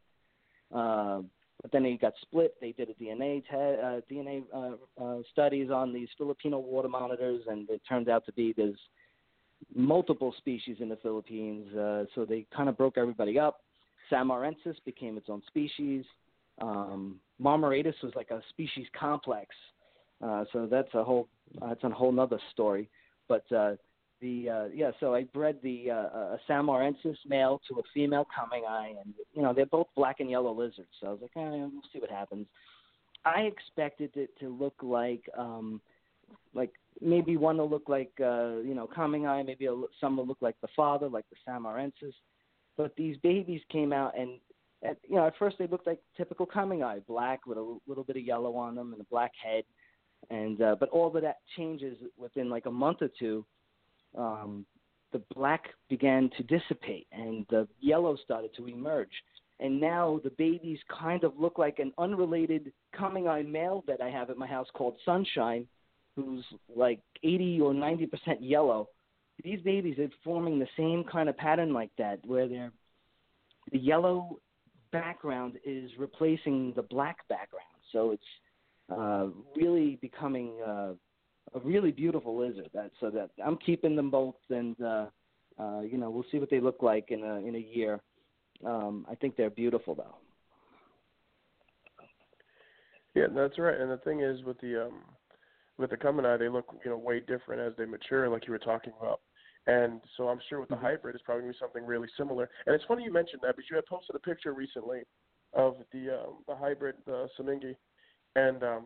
[0.74, 1.22] Uh,
[1.62, 2.56] but then they got split.
[2.60, 7.44] They did a DNA te- uh, DNA uh, uh, studies on these Filipino water monitors,
[7.48, 8.80] and it turned out to be there's
[9.76, 11.74] multiple species in the Philippines.
[11.76, 13.62] Uh, so they kind of broke everybody up.
[14.12, 16.06] Samarensis became its own species.
[16.62, 19.56] Um, Marmoratus was like a species complex.
[20.22, 21.28] Uh, so that's a whole
[21.60, 22.90] that's a whole nother story.
[23.28, 23.76] But uh,
[24.22, 28.90] the uh, yeah, so I bred the uh, a Samarensis male to a female cumingi,
[29.04, 30.90] and you know they're both black and yellow lizards.
[31.00, 32.46] So I was like, eh, we'll see what happens.
[33.26, 35.82] I expected it to look like um,
[36.54, 40.42] like maybe one will look like uh, you know cumingi, maybe a, some will look
[40.42, 42.14] like the father, like the Samarensis.
[42.78, 44.40] But these babies came out and
[44.84, 48.18] at, you know at first they looked like typical cumingi, black with a little bit
[48.18, 49.64] of yellow on them and a black head.
[50.30, 53.46] And uh, but all of that changes within like a month or two
[54.18, 54.66] um,
[55.12, 59.12] the black began to dissipate and the yellow started to emerge.
[59.60, 64.30] And now the babies kind of look like an unrelated cumingi male that I have
[64.30, 65.68] at my house called Sunshine,
[66.16, 66.44] who's
[66.76, 68.90] like 80 or 90% yellow.
[69.44, 72.72] These babies are forming the same kind of pattern like that, where they're
[73.72, 74.40] the yellow
[74.92, 77.66] background is replacing the black background.
[77.92, 78.24] So it's
[78.92, 80.94] uh, really becoming uh,
[81.54, 82.70] a really beautiful lizard.
[82.74, 85.06] That so that I'm keeping them both, and uh,
[85.60, 88.00] uh, you know we'll see what they look like in a in a year.
[88.66, 90.16] Um, I think they're beautiful though.
[93.16, 93.80] Yeah, that's right.
[93.80, 95.02] And the thing is, with the um,
[95.78, 98.60] with the eye, they look you know way different as they mature, like you were
[98.60, 99.22] talking about.
[99.68, 100.86] And so I'm sure with the Mm-hmm.
[100.86, 102.50] hybrid, it's probably to be something really similar.
[102.66, 105.02] And it's funny you mentioned that, but you had posted a picture recently
[105.54, 107.76] of the um, the hybrid the Samingi,
[108.36, 108.86] and um,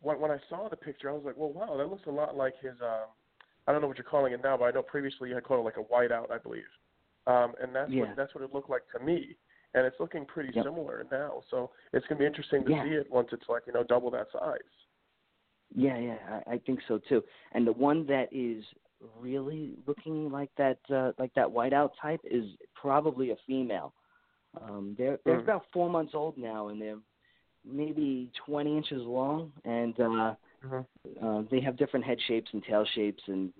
[0.00, 2.36] when when I saw the picture, I was like, well, wow, that looks a lot
[2.36, 2.74] like his.
[2.82, 3.08] Um,
[3.66, 5.60] I don't know what you're calling it now, but I know previously you had called
[5.60, 6.64] it like a whiteout, I believe.
[7.26, 8.00] Um, and that's Yeah.
[8.06, 9.36] what that's what it looked like to me.
[9.74, 10.64] And it's looking pretty Yep.
[10.64, 11.42] similar now.
[11.50, 12.82] So it's going to be interesting to Yeah.
[12.82, 14.58] see it once it's like you know double that size.
[15.74, 17.22] Yeah, yeah, I, I think so too.
[17.52, 18.64] And the one that is
[19.20, 23.94] really looking like that uh, like that whiteout type is probably a female.
[24.60, 25.44] Um, they're they're Mm.
[25.44, 26.98] about four months old now, and they're
[27.64, 30.86] maybe 20 inches long, and uh, Mhm.
[31.22, 33.52] uh, they have different head shapes and tail shapes and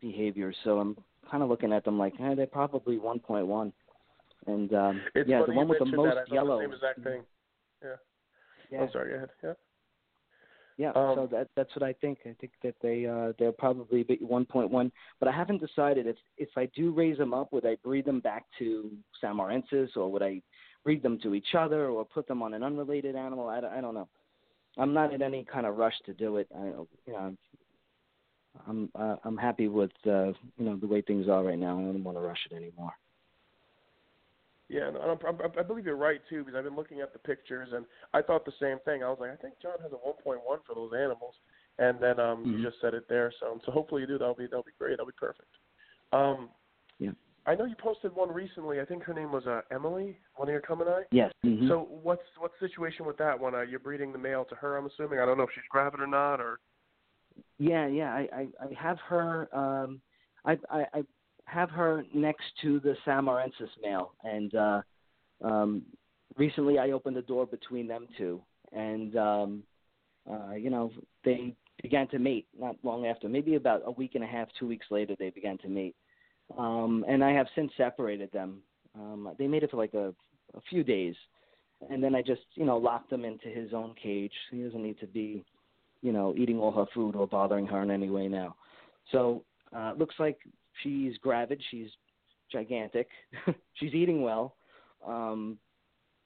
[0.00, 0.56] behaviors.
[0.64, 0.96] So I'm
[1.30, 3.72] kind of looking at them like, eh, they're probably 1.1.
[4.46, 6.24] And um, It's yeah, the one with the most that.
[6.30, 6.58] I yellow.
[6.58, 7.22] The same exact thing.
[7.82, 7.96] Yeah.
[8.70, 9.10] Yeah, Oh, sorry.
[9.10, 9.30] Go ahead.
[9.42, 9.52] Yeah.
[10.76, 10.90] Yeah.
[10.90, 12.18] Um, so that that's what I think.
[12.26, 14.90] I think that they uh, they're probably be 1.1.
[15.18, 18.20] But I haven't decided if if I do raise them up, would I breed them
[18.20, 18.90] back to
[19.22, 20.42] Samarensis or would I
[20.84, 23.48] breed them to each other or put them on an unrelated animal?
[23.48, 24.08] I, don't- I don't know.
[24.78, 26.46] I'm not in any kind of rush to do it.
[26.54, 27.34] I, you know,
[28.68, 30.26] I'm uh, I'm happy with uh,
[30.58, 31.78] you know the way things are right now.
[31.78, 32.92] I don't want to rush it anymore.
[34.68, 37.20] Yeah, and I'm, I'm, I believe you're right too because I've been looking at the
[37.20, 39.04] pictures and I thought the same thing.
[39.04, 41.34] I was like, I think John has a 1.1 for those animals,
[41.78, 42.58] and then um, Mhm.
[42.58, 43.30] you just said it there.
[43.38, 44.18] So so hopefully you do.
[44.18, 44.92] That'll be that'll be great.
[44.98, 45.48] That'll be perfect.
[46.12, 46.50] Um,
[46.98, 47.12] Yeah.
[47.46, 48.80] I know you posted one recently.
[48.80, 51.04] I think her name was uh, Emily, one of your cumingi.
[51.12, 51.32] Yes.
[51.44, 51.68] mhm.
[51.68, 53.54] So what's what's the situation with that one?
[53.54, 55.20] Uh, you're breeding the male to her, I'm assuming.
[55.20, 56.58] I don't know if she's gravid or not, or
[57.58, 58.12] Yeah, yeah.
[58.12, 59.48] I, I, I have her.
[59.56, 60.00] Um,
[60.44, 61.04] I, I, I
[61.46, 64.82] have her next to the Samarensis male, and uh,
[65.42, 65.82] um,
[66.36, 68.40] recently I opened the door between them two,
[68.72, 69.62] and um,
[70.30, 70.92] uh, you know
[71.24, 74.66] they began to mate not long after, maybe about a week and a half, two
[74.66, 75.96] weeks later, they began to mate,
[76.58, 78.62] um, and I have since separated them.
[78.94, 80.14] Um, they made it for like a,
[80.54, 81.14] a few days,
[81.90, 84.32] and then I just you know locked him into his own cage.
[84.50, 85.44] He doesn't need to be
[86.02, 88.54] you know, eating all her food or bothering her in any way now.
[89.12, 89.42] So
[89.76, 90.38] uh, looks like
[90.82, 91.62] she's gravid.
[91.70, 91.88] She's
[92.50, 93.08] gigantic.
[93.74, 94.54] she's eating well,
[95.06, 95.58] um,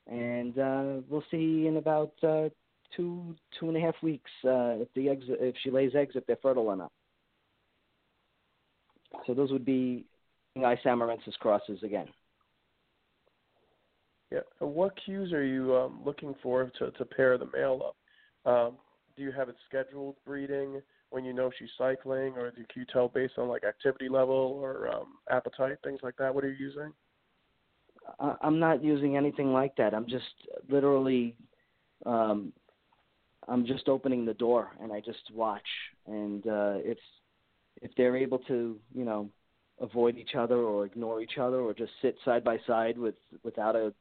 [0.07, 2.49] and uh, we'll see in about uh,
[2.97, 6.27] two two and a half weeks uh, if the eggs if she lays eggs if
[6.27, 6.93] they're fertile or not.
[9.27, 10.05] So those would be
[10.57, 12.07] Isamarensis crosses again.
[14.31, 14.41] yeah.
[14.59, 17.93] What cues are you um, looking for to to pair the male
[18.45, 18.53] up?
[18.53, 18.77] Um,
[19.17, 20.81] do you have it scheduled breeding
[21.11, 24.89] when you know she's cycling, or do you tell based on like activity level or
[24.89, 26.35] um, appetite, things like that?
[26.35, 26.93] What are you using?
[28.43, 29.95] I'm not using anything like that.
[29.95, 30.25] I'm just
[30.69, 31.37] literally,
[32.07, 32.53] um,
[33.47, 35.67] I'm just opening the door and I just watch.
[36.07, 36.99] And uh, if
[37.83, 39.31] if they're able to, you know,
[39.81, 43.77] avoid each other or ignore each other or just sit side by side with without
[43.77, 43.93] a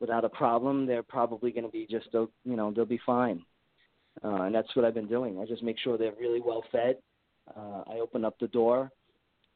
[0.00, 3.44] without a problem, they're probably going to be just, you know, they'll be fine.
[4.22, 5.38] Uh, and that's what I've been doing.
[5.40, 6.98] I just make sure they're really well fed.
[7.56, 8.90] Uh, I open up the door.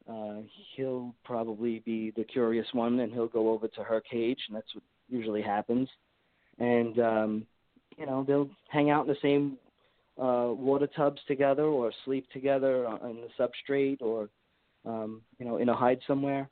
[0.09, 0.37] Uh,
[0.75, 4.73] he'll probably be the curious one, and he'll go over to her cage, and that's
[4.75, 5.89] what usually happens.
[6.59, 7.47] And um,
[7.97, 9.59] you know, they'll hang out in the same
[10.21, 14.29] uh, water tubs together, or sleep together on the substrate, or
[14.85, 16.49] um, you know, in a hide somewhere.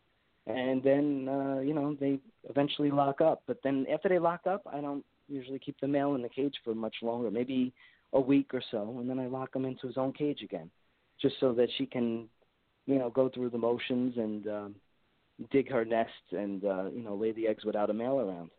[0.47, 2.19] And then uh, you know, they
[2.51, 3.43] eventually lock up.
[3.47, 6.55] But then after they lock up, I don't usually keep the male in the cage
[6.64, 7.73] for much longer, maybe
[8.14, 10.70] a week or so, and then I lock him into his own cage again,
[11.20, 12.29] just so that she can,
[12.87, 14.74] you know, go through the motions and um,
[15.50, 18.50] dig her nest and uh, you know lay the eggs without a male around.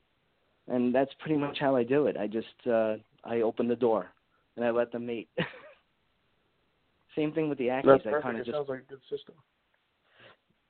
[0.67, 2.17] And that's pretty much how I do it.
[2.17, 4.11] I just uh, I open the door
[4.55, 5.29] and I let them mate.
[7.15, 8.03] same thing with the Ackies.
[8.03, 9.35] That's I kind of just sounds like a good system.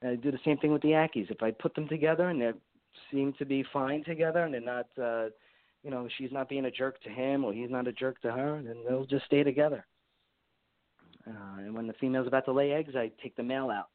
[0.02, 1.30] I do the same thing with the Ackies.
[1.30, 2.52] If I put them together and they
[3.10, 5.30] seem to be fine together and they're not, uh,
[5.86, 8.32] you know, she's not being a jerk to him or he's not a jerk to
[8.32, 9.86] her, then they'll just stay together.
[11.24, 13.86] Uh, and when the female's about to lay eggs, I take the male out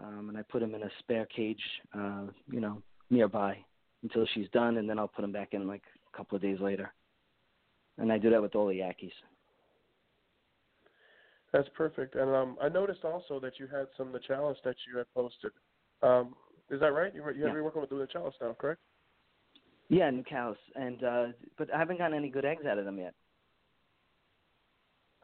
[0.00, 1.60] um, and I put him in a spare cage,
[1.98, 2.80] uh, you know,
[3.10, 3.58] nearby
[4.04, 6.60] until she's done, and then I'll put him back in like a couple of days
[6.60, 6.92] later.
[7.98, 9.12] And I do that with all the Ackies.
[11.52, 12.14] That's perfect.
[12.14, 15.06] And um, I noticed also that you had some of the chalice that you had
[15.12, 15.50] posted.
[16.02, 16.36] Um,
[16.70, 17.12] is that right?
[17.12, 17.52] You you Yeah.
[17.52, 18.80] you're working with the chalice now, correct?
[19.94, 21.26] Yeah, new cows, and uh,
[21.56, 23.14] but I haven't gotten any good eggs out of them yet.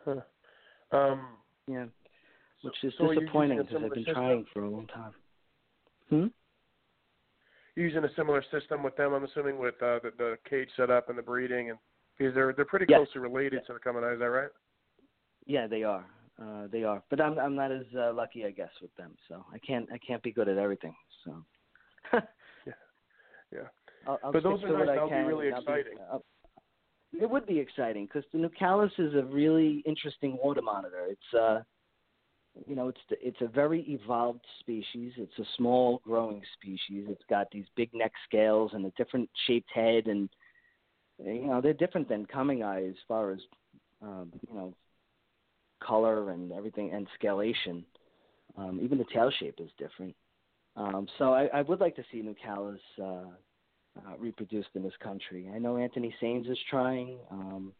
[0.04, 0.20] Huh.
[0.92, 1.26] Um,
[1.66, 1.86] Yeah,
[2.62, 4.14] which so- is so disappointing because I've been system?
[4.14, 5.12] trying for a long time.
[6.08, 6.26] Hmm.
[7.74, 11.18] using a similar system with them, I'm assuming, with uh, the, the cage setup and
[11.18, 11.78] the breeding, and
[12.16, 12.98] because they're they're pretty Yes.
[12.98, 14.50] closely related to the cumingi, is that right?
[15.46, 16.06] Yeah, they are.
[16.40, 19.16] Uh, they are, but I'm I'm not as uh, lucky, I guess, with them.
[19.26, 20.94] So I can't I can't be good at everything.
[21.24, 21.44] So.
[24.06, 24.86] I'll, I'll But those are nice.
[24.86, 25.98] That'll be really I'll be- exciting.
[27.20, 31.06] It would be exciting because the Nuchalis is a really interesting water monitor.
[31.08, 31.60] It's uh,
[32.66, 35.12] you know, it's it's a very evolved species.
[35.16, 37.06] It's a small growing species.
[37.08, 40.28] It's got these big neck scales and a different shaped head, and
[41.24, 43.40] you know they're different than cumingi as far as
[44.02, 44.74] um, you know
[45.82, 47.84] color and everything and scalation.
[48.56, 50.14] Um, even the tail shape is different.
[50.76, 53.30] Um, so I, I would like to see Nuchalis uh,
[53.98, 55.48] uh, reproduced in this country.
[55.54, 57.72] I know Anthony Sains is trying, um,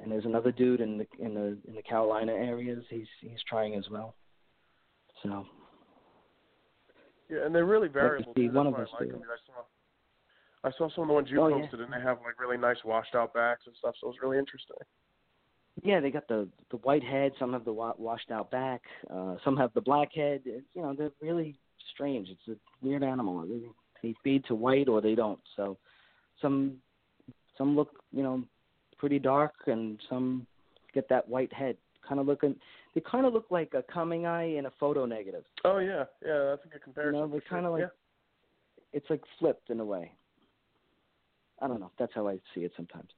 [0.00, 2.84] and there's another dude in the in the in the Carolina areas.
[2.90, 4.14] He's he's trying as well.
[5.22, 5.46] So
[7.30, 8.32] Yeah, and they're really variable.
[8.34, 8.50] too.
[8.52, 9.20] one of us I like it.
[9.20, 9.62] I saw
[10.64, 11.60] I saw some of the ones you Oh, yeah.
[11.62, 13.94] posted, and they have like really nice washed out backs and stuff.
[14.00, 14.76] So it's really interesting.
[15.82, 17.32] yeah, they got the the white head.
[17.38, 18.82] Some have the wa- washed out back.
[19.12, 20.42] Uh, some have the black head.
[20.44, 21.58] It's, you know, they're really
[21.94, 22.28] strange.
[22.28, 23.42] It's a weird animal.
[23.46, 23.60] They,
[24.02, 25.40] they feed to white or they don't.
[25.56, 25.76] So
[26.40, 26.76] some
[27.56, 28.42] some look you know
[28.98, 30.46] pretty dark and some
[30.94, 31.76] get that white head.
[32.06, 32.56] Kind of looking.
[32.94, 35.44] They kind of look like a cumingi in a photo negative.
[35.64, 37.30] Oh yeah, yeah, that's a good comparison.
[37.30, 37.88] they're kinda like- yeah.
[38.94, 40.12] It's like flipped in a way.
[41.60, 41.90] I don't know.
[41.98, 43.10] That's how I see it sometimes.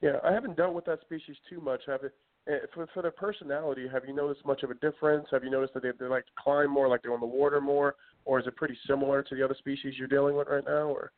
[0.00, 1.82] Yeah, I haven't dealt with that species too much.
[1.86, 2.29] Have it eh,
[2.74, 3.86] for for their personality?
[3.92, 5.26] Have you noticed much of a difference?
[5.30, 7.60] Have you noticed that they they like to climb more, like they're on the water
[7.60, 10.88] more, or is it pretty similar to the other species you're dealing with right now?
[10.88, 11.12] Or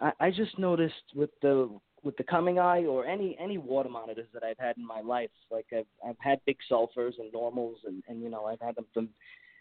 [0.00, 1.70] I, I just noticed with the
[2.02, 5.66] with the cumingi or any any water monitors that I've had in my life, like
[5.76, 9.08] I've I've had big sulfurs and normals, and and you know I've had them from,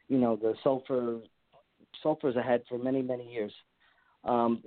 [0.07, 1.19] you know the sulfur
[2.03, 3.53] sulfurs I had for many many years.
[4.23, 4.63] Um,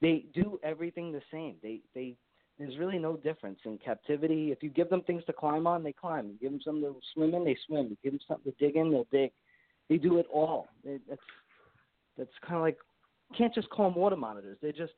[0.00, 1.56] they do everything the same.
[1.62, 2.16] They they
[2.58, 4.50] there's really no difference in captivity.
[4.50, 6.28] If you give them things to climb on, they climb.
[6.28, 7.88] You give them something to swim in, they swim.
[7.88, 9.30] You give them something to dig in, they'll dig.
[9.88, 10.68] They do it all.
[10.84, 11.20] They, that's
[12.16, 12.78] that's kind of like
[13.36, 14.56] can't just call them water monitors.
[14.62, 14.92] They just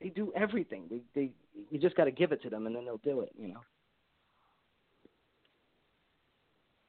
[0.00, 0.84] they do everything.
[0.90, 1.30] They they
[1.70, 3.30] you just got to give it to them and then they'll do it.
[3.38, 3.60] You know.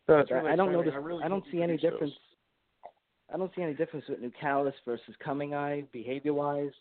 [0.07, 0.93] I- really I don't notice.
[0.95, 1.91] I, really I don't see any produce those.
[1.91, 2.13] difference.
[3.33, 6.71] I don't see any difference with Nuchalis versus cumingi behavior wise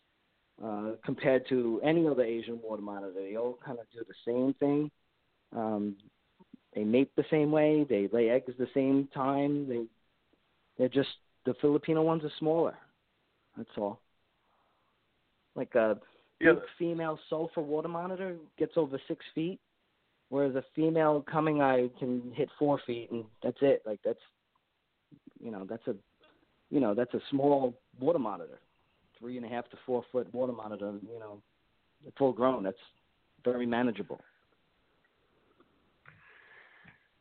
[0.63, 3.13] uh, compared to any other Asian water monitor.
[3.15, 4.91] They all kind of do the same thing.
[5.55, 5.97] Um,
[6.75, 7.87] they mate the same way.
[7.89, 9.69] They lay eggs the same time.
[9.69, 9.85] They
[10.79, 11.11] they're just
[11.47, 12.75] the Filipino ones are smaller.
[13.57, 14.01] That's all.
[15.55, 15.95] Like uh,
[16.41, 19.61] big female sulfur water monitor gets over six feet,
[20.31, 23.83] whereas a female cumingi can hit four feet, and that's it.
[23.87, 24.19] Like that's,
[25.41, 25.95] you know, that's a,
[26.71, 28.59] you know, that's a small water monitor,
[29.25, 30.93] three and a half to four foot water monitor.
[31.11, 31.41] You know,
[32.19, 32.63] full grown.
[32.63, 32.77] That's
[33.43, 34.21] very manageable.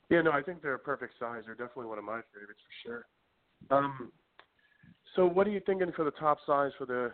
[0.09, 1.43] Yeah, no, I think they're a perfect size.
[1.45, 3.05] They're definitely one of my favorites for sure.
[3.71, 4.11] Um,
[5.15, 7.13] so what are you thinking for the top size for the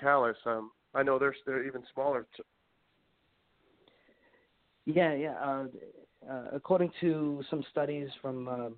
[0.00, 0.36] Callis?
[0.46, 2.24] Um, I know they're they're even smaller.
[2.36, 2.44] T-
[4.86, 5.34] yeah, yeah.
[5.42, 5.64] Uh,
[6.30, 8.68] uh, according to some studies from uh,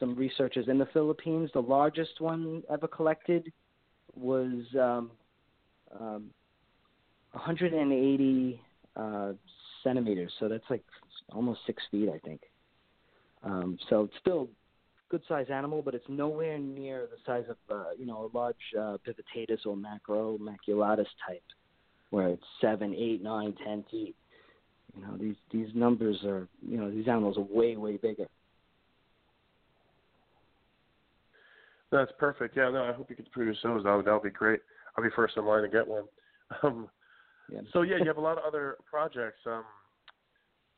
[0.00, 3.52] some researchers in the Philippines, the largest one ever collected
[4.16, 5.10] was um,
[5.98, 6.30] um,
[7.32, 8.60] 180
[8.96, 9.32] uh,
[9.82, 10.32] centimeters.
[10.40, 10.84] So that's like
[11.32, 12.40] almost six feet, I think.
[13.42, 14.48] Um, so it's still
[15.08, 18.56] good sized animal, but it's nowhere near the size of uh, you know a large
[18.78, 21.42] uh, bivittatus or macromaculatus type,
[22.10, 24.16] where it's seven, eight, nine, ten feet.
[24.96, 28.26] You know these these numbers are you know these animals are way way bigger.
[31.92, 32.56] That's perfect.
[32.56, 33.84] Yeah, no, I hope you can produce those.
[33.84, 34.60] That would that would be great.
[34.96, 36.04] I'll be first in line to get one.
[36.62, 36.88] Um,
[37.48, 37.60] yeah.
[37.72, 39.40] So yeah, you have a lot of other projects.
[39.46, 39.64] Um,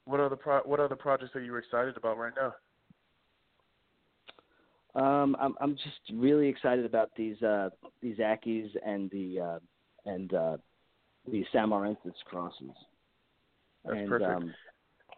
[0.07, 2.55] what are the pro- what are the projects that you're excited about right now?
[4.95, 7.69] Um, I'm I'm just really excited about these uh,
[8.01, 9.59] these Ackies and the uh,
[10.07, 10.57] and uh,
[11.31, 12.71] the Samarensis crosses.
[13.85, 14.31] That's and, perfect.
[14.31, 14.55] Um,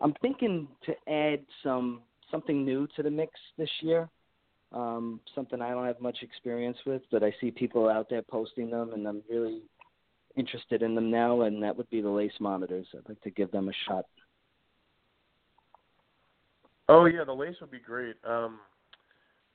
[0.03, 4.09] I'm thinking to add some something new to the mix this year.
[4.73, 8.71] Um, something I don't have much experience with, but I see people out there posting
[8.71, 9.63] them, and I'm really
[10.37, 11.43] interested in them now.
[11.43, 12.87] And that would be the lace monitors.
[12.95, 14.05] I'd like to give them a shot.
[16.89, 18.17] Oh yeah, the lace would be great.
[18.25, 18.61] Um,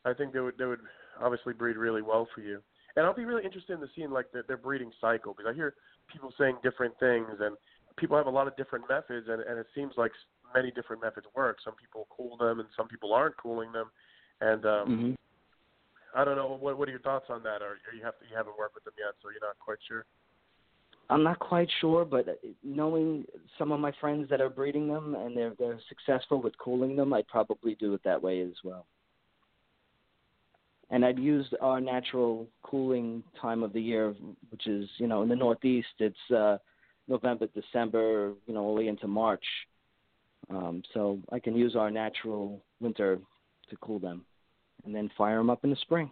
[0.06, 0.80] I think they would they would
[1.20, 2.62] obviously breed really well for you.
[2.96, 5.54] And I'll be really interested in the seeing like the, their breeding cycle because I
[5.54, 5.74] hear
[6.12, 7.58] people saying different things and
[7.98, 10.12] people have a lot of different methods and, and it seems like
[10.54, 11.58] many different methods work.
[11.64, 13.92] Some people cool them and some people aren't cooling them.
[14.42, 15.12] And um mm-hmm.
[16.20, 18.36] I don't know what what are your thoughts on that or you have to, you
[18.36, 20.06] haven't worked with them yet so you're not quite sure.
[21.10, 22.26] I'm not quite sure, but
[22.64, 23.26] knowing
[23.60, 27.14] some of my friends that are breeding them and they're they're successful with cooling them,
[27.14, 28.86] I'd probably do it that way as well.
[30.90, 34.16] And I'd use our natural cooling time of the year,
[34.50, 36.58] which is you know in the Northeast, it's uh,
[37.08, 39.46] November, December, you know, only into March.
[40.50, 43.20] Um, so I can use our natural winter
[43.70, 44.26] to cool them,
[44.86, 46.12] and then fire them up in the spring.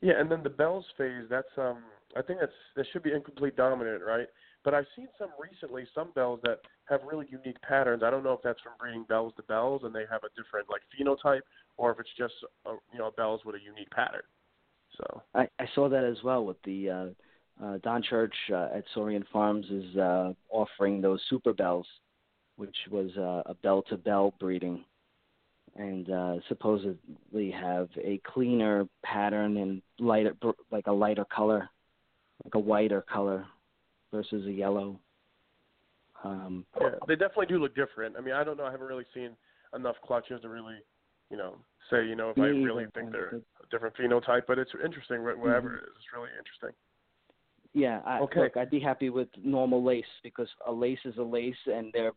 [0.00, 1.24] Yeah, and then the bells phase.
[1.28, 1.78] That's um
[2.16, 4.26] I think that's that should be incomplete dominant, right?
[4.64, 8.02] But I've seen some recently, some bells that have really unique patterns.
[8.02, 10.68] I don't know if that's from breeding bells to bells and they have a different
[10.68, 11.42] like phenotype,
[11.76, 12.34] or if it's just
[12.66, 14.22] a, you know bells with a unique pattern.
[14.96, 17.06] So I, I saw that as well with the uh,
[17.64, 21.86] uh, Don Church uh, at Saurian Farms is uh, offering those super bells,
[22.56, 24.84] which was uh, a bell to bell breeding,
[25.76, 30.34] and uh, supposedly have a cleaner pattern and lighter
[30.70, 31.68] like a lighter color
[32.44, 33.46] like a whiter color
[34.12, 34.98] versus a yellow.
[36.24, 38.16] Um, yeah, they definitely do look different.
[38.16, 38.64] I mean, I don't know.
[38.64, 39.30] I haven't really seen
[39.74, 40.76] enough clutches to really,
[41.30, 41.56] you know,
[41.90, 44.42] say you know if I really think they're a different phenotype.
[44.46, 45.22] But it's interesting.
[45.22, 45.76] Whatever mm-hmm.
[45.76, 46.70] it is, it's really interesting.
[47.74, 48.40] Yeah, I, okay.
[48.40, 52.12] look, I'd be happy with normal lace because a lace is a lace, and they're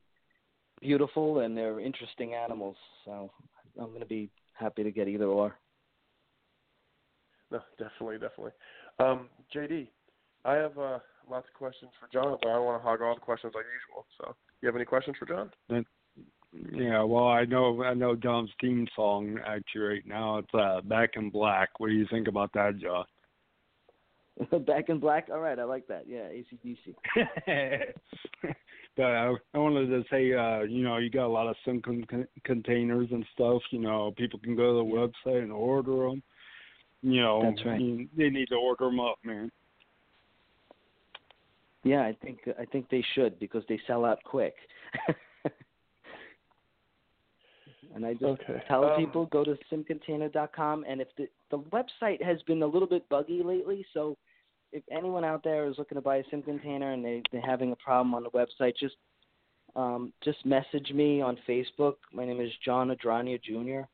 [0.81, 2.75] beautiful and they're interesting animals.
[3.05, 3.31] So
[3.79, 5.55] I'm going to be happy to get either or.
[7.51, 8.51] No, definitely, definitely.
[8.99, 9.87] Um, JD,
[10.45, 10.99] I have uh,
[11.29, 13.65] lots of questions for John, but I don't want to hog all the questions like
[13.65, 14.05] usual.
[14.19, 15.51] So, you have any questions for John?
[16.73, 20.39] Yeah, well, I know I know John's theme song actually right now.
[20.39, 23.05] It's uh, "Back in Black." What do you think about that, John?
[24.65, 25.27] Back in Black.
[25.31, 26.05] All right, I like that.
[26.07, 26.95] Yeah, AC/DC.
[28.99, 31.81] but I, I wanted to say, uh, you know, you got a lot of sim
[31.81, 33.61] con- containers and stuff.
[33.71, 34.83] You know, people can go to the
[35.31, 36.21] website and order them.
[37.01, 37.79] You know, That's right.
[37.79, 39.49] You, they need to order them up, man.
[41.85, 44.55] Yeah, I think I think they should because they sell out quick.
[47.95, 48.61] and I just okay.
[48.67, 52.85] tell um, people go to simcontainer.com and if the the website has been a little
[52.85, 54.17] bit buggy lately, so
[54.71, 57.71] if anyone out there is looking to buy a sim container and they they're having
[57.71, 58.95] a problem on the website, just
[59.75, 61.95] um, just message me on Facebook.
[62.13, 63.87] My name is John Adragna Jr.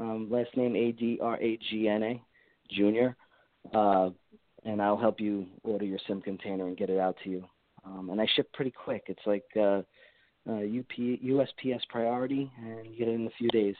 [0.00, 2.22] Um, last name A D R A G N A
[2.70, 3.76] Jr.
[3.76, 4.10] Uh,
[4.64, 7.44] and I'll help you order your sim container and get it out to you.
[7.84, 9.04] Um, and I ship pretty quick.
[9.06, 9.82] It's like uh,
[10.48, 13.76] uh, UP, USPS priority, and you get it in a few days.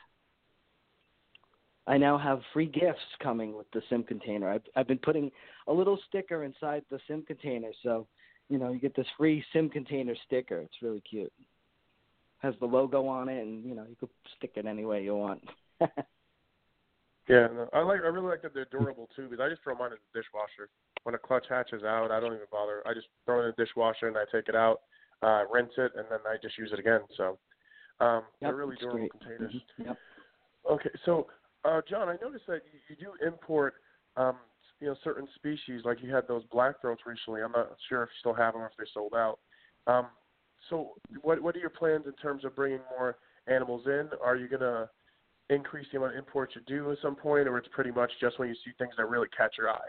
[1.87, 4.51] I now have free gifts coming with the sim container.
[4.51, 5.31] I've, I've been putting
[5.69, 8.07] a little sticker inside the sim container, so
[8.49, 10.59] you know you get this free sim container sticker.
[10.59, 11.33] It's really cute.
[12.39, 15.15] Has the logo on it, and you know you could stick it any way you
[15.15, 15.43] want.
[15.81, 15.89] yeah,
[17.29, 18.01] no, I like.
[18.01, 20.69] I really like that they're durable too, because I just throw mine in the dishwasher.
[21.05, 22.83] When a clutch hatches out, I don't even bother.
[22.85, 24.81] I just throw it in the dishwasher and I take it out,
[25.23, 27.03] uh, rinse it, and then I just use it again.
[27.17, 27.39] So
[28.01, 29.13] um, yep, they're really durable great.
[29.13, 29.55] containers.
[29.55, 29.89] Mm-hmm.
[29.89, 29.99] Yep.
[30.69, 31.29] Okay, so
[31.67, 33.75] uh, John, I noticed that you, do import,
[34.17, 34.37] um,
[34.81, 35.83] you know, certain species.
[35.85, 37.43] Like you had those black throats recently.
[37.43, 39.39] I'm not sure if you still have them or if they're sold out.
[39.87, 40.07] Um,
[40.71, 44.09] so, what what are your plans in terms of bringing more animals in?
[44.23, 44.89] Are you gonna
[45.51, 48.39] increase the amount of imports you do at some point, or it's pretty much just
[48.39, 49.89] when you see things that really catch your eye?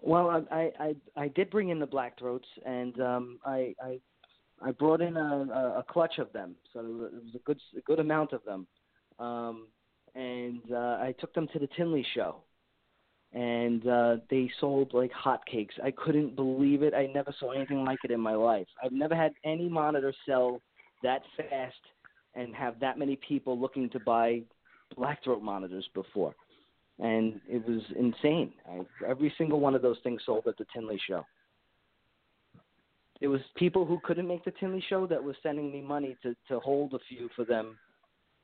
[0.00, 4.00] Well, I I I did bring in the black throats, and um, I I
[4.62, 8.00] I brought in a, a clutch of them, so it was a good a good
[8.00, 8.66] amount of them.
[9.18, 9.68] Um,
[10.14, 12.36] and uh, I took them to the Tinley show,
[13.32, 15.72] and uh, they sold like hotcakes.
[15.82, 16.94] I couldn't believe it.
[16.94, 18.66] I never saw anything like it in my life.
[18.82, 20.60] I've never had any monitor sell
[21.02, 21.74] that fast
[22.34, 24.42] and have that many people looking to buy
[24.96, 26.34] blackthroat monitors before,
[27.00, 28.52] and it was insane.
[28.70, 31.24] I, every single one of those things sold at the Tinley show.
[33.20, 36.36] It was people who couldn't make the Tinley show that was sending me money to
[36.48, 37.78] to hold a few for them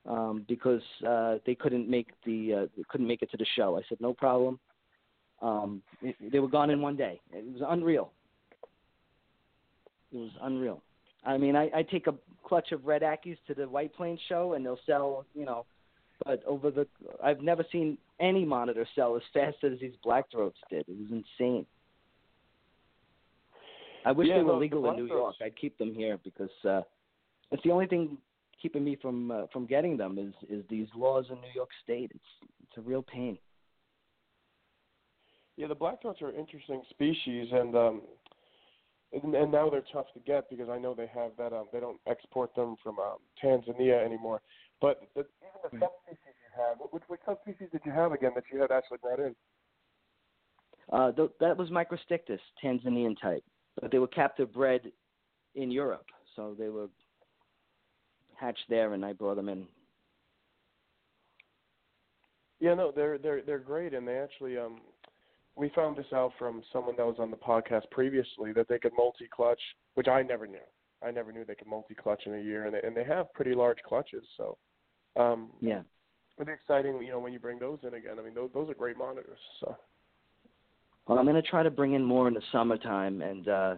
[0.07, 3.77] um, because uh, they couldn't make the uh, couldn't make it to the show.
[3.77, 4.59] I said no problem.
[5.41, 7.19] Um, it, they were gone in one day.
[7.31, 8.11] It was unreal.
[10.13, 10.81] It was unreal.
[11.25, 14.53] I mean, I, I take a clutch of red Ackies to the White Plains show,
[14.53, 15.65] and they'll sell, you know.
[16.25, 16.87] But over the,
[17.23, 20.85] I've never seen any monitor sell as fast as these black throats did.
[20.87, 21.65] It was insane.
[24.05, 25.35] I wish Yeah, they were legal in New York.
[25.43, 26.81] I'd keep them here because uh,
[27.51, 28.17] it's the only thing
[28.61, 32.11] keeping me from uh, from getting them is is these laws in New York State.
[32.13, 33.37] It's it's a real pain.
[35.57, 38.01] Yeah, the black blackthroats are an interesting species, and um,
[39.13, 41.53] and, and now they're tough to get because I know they have that.
[41.53, 44.41] Um, they don't export them from um, Tanzania anymore.
[44.79, 48.45] But the, even the subspecies you have, which, which subspecies did you have again that
[48.51, 49.35] you had actually brought in?
[50.91, 53.43] Uh, th- that was Microstictus, Tanzanian type,
[53.79, 54.91] but they were captive bred
[55.55, 56.05] in Europe,
[56.35, 56.87] so they were
[58.41, 59.67] hatched there, and I brought them in.
[62.59, 64.81] Yeah, no, they're they're they're great, and they actually um,
[65.55, 68.93] we found this out from someone that was on the podcast previously that they could
[68.97, 69.61] multi-clutch,
[69.95, 70.59] which I never knew.
[71.03, 73.55] I never knew they could multi-clutch in a year, and they, and they have pretty
[73.55, 74.23] large clutches.
[74.37, 74.57] So,
[75.15, 75.81] um, Yeah.
[76.39, 78.19] it'll exciting, you know, when you bring those in again.
[78.19, 79.39] I mean, those those are great monitors.
[79.59, 79.75] So.
[81.07, 83.75] Well, I'm going to try to bring in more in the summertime, and uh,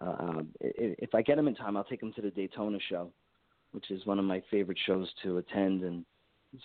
[0.00, 3.12] uh, um, if I get them in time, I'll take them to the Daytona show,
[3.72, 6.04] which is one of my favorite shows to attend and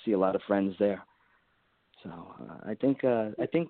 [0.05, 1.03] see a lot of friends there.
[2.03, 3.69] So uh, I think uh, I think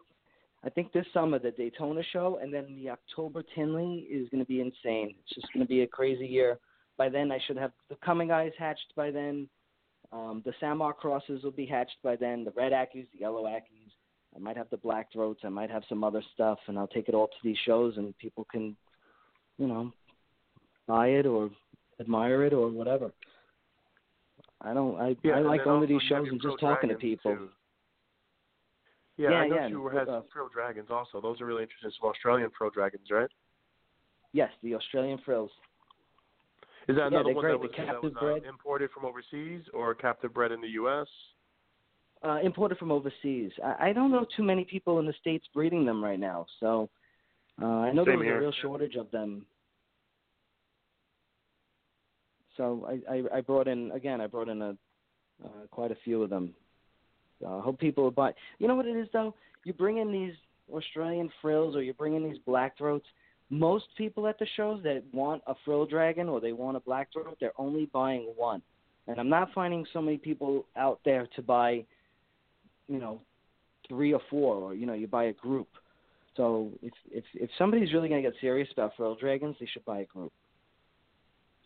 [0.63, 4.47] I think this summer the Daytona show, and then the October Tinley is going to
[4.47, 5.15] be insane.
[5.21, 6.59] It's just going to be a crazy year.
[6.97, 9.47] By then, I should have the cumingis hatched by then.
[10.11, 12.43] Um, the Samar crosses will be hatched by then.
[12.43, 13.91] The red Ackies, the yellow Ackies.
[14.35, 15.41] I might have the black throats.
[15.43, 18.17] I might have some other stuff, and I'll take it all to these shows, and
[18.17, 18.75] people can,
[19.57, 19.91] you know,
[20.87, 21.49] buy it or
[21.99, 23.11] admire it or whatever.
[24.61, 24.99] I don't.
[24.99, 27.35] I Yeah, I like going to these shows and just talking to people.
[27.35, 27.49] too.
[29.17, 31.19] Yeah, Yeah, I know yeah, and, has uh, Pro Dragons also.
[31.21, 31.91] Those are really interesting.
[31.99, 33.29] Some Australian Pro Dragons, right?
[34.33, 35.51] Yes, the Australian frills.
[36.87, 37.51] Is that Yeah, another one great.
[37.53, 41.07] that was, that was uh, imported from overseas or captive bred in the U.S.?
[42.23, 43.51] Uh, imported from overseas.
[43.63, 46.89] I, I don't know too many people in the states breeding them right now, so
[47.61, 48.37] uh, I know there Same was here.
[48.37, 49.45] a real shortage of them.
[52.57, 54.19] So I, I, I brought in again.
[54.19, 54.75] I brought in a
[55.43, 56.53] uh, quite a few of them.
[57.45, 58.33] Uh, I hope people will buy.
[58.59, 59.33] You know what it is though?
[59.63, 60.33] You bring in these
[60.73, 63.05] Australian frills or you bring in these black throats.
[63.49, 67.13] Most people at the shows that want a frill dragon or they want a black
[67.13, 68.61] throat, they're only buying one.
[69.07, 71.85] And I'm not finding so many people out there to buy,
[72.89, 73.21] you know,
[73.87, 75.69] three or four, or you know, you buy a group.
[76.35, 79.85] So if if if somebody's really going to get serious about frill dragons, they should
[79.85, 80.33] buy a group.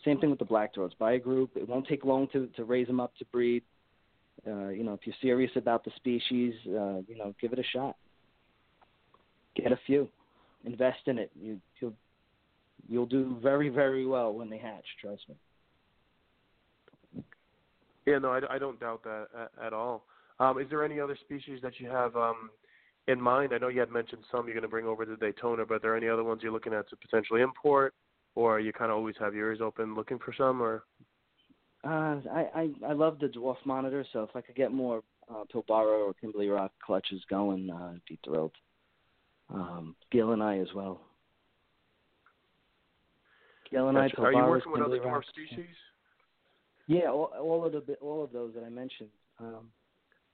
[0.05, 0.95] Same thing with the black throats.
[0.97, 1.51] Buy a group.
[1.55, 3.63] It won't take long to to raise them up to breed.
[4.47, 7.63] Uh, you know, if you're serious about the species, uh, you know, give it a
[7.63, 7.95] shot.
[9.55, 10.07] Get a few,
[10.65, 11.31] invest in it.
[11.39, 11.93] You, you'll
[12.87, 14.85] you'll do very very well when they hatch.
[14.99, 15.35] Trust me.
[18.07, 20.05] Yeah, no, I, I don't doubt that at, at all.
[20.39, 22.49] Um, is there any other species that you have um,
[23.07, 23.51] in mind?
[23.53, 25.79] I know you had mentioned some you're going to bring over to Daytona, but are
[25.79, 27.93] there any other ones you're looking at to potentially import,
[28.35, 30.61] or you kind of always have your ears open looking for some?
[30.61, 30.83] Or
[31.83, 35.43] Uh, I, I I love the dwarf monitor, so if I could get more uh,
[35.53, 38.53] Pilbara or Kimberley Rock clutches going, uh, I'd be thrilled.
[39.53, 41.01] Um, gilleni as well.
[43.69, 44.15] Gil and Gotcha.
[44.19, 45.75] I, Are you Pilbara, working with Kimberley other dwarf species?
[46.87, 49.09] Yeah, all, all of the all of those that I mentioned.
[49.39, 49.69] Um,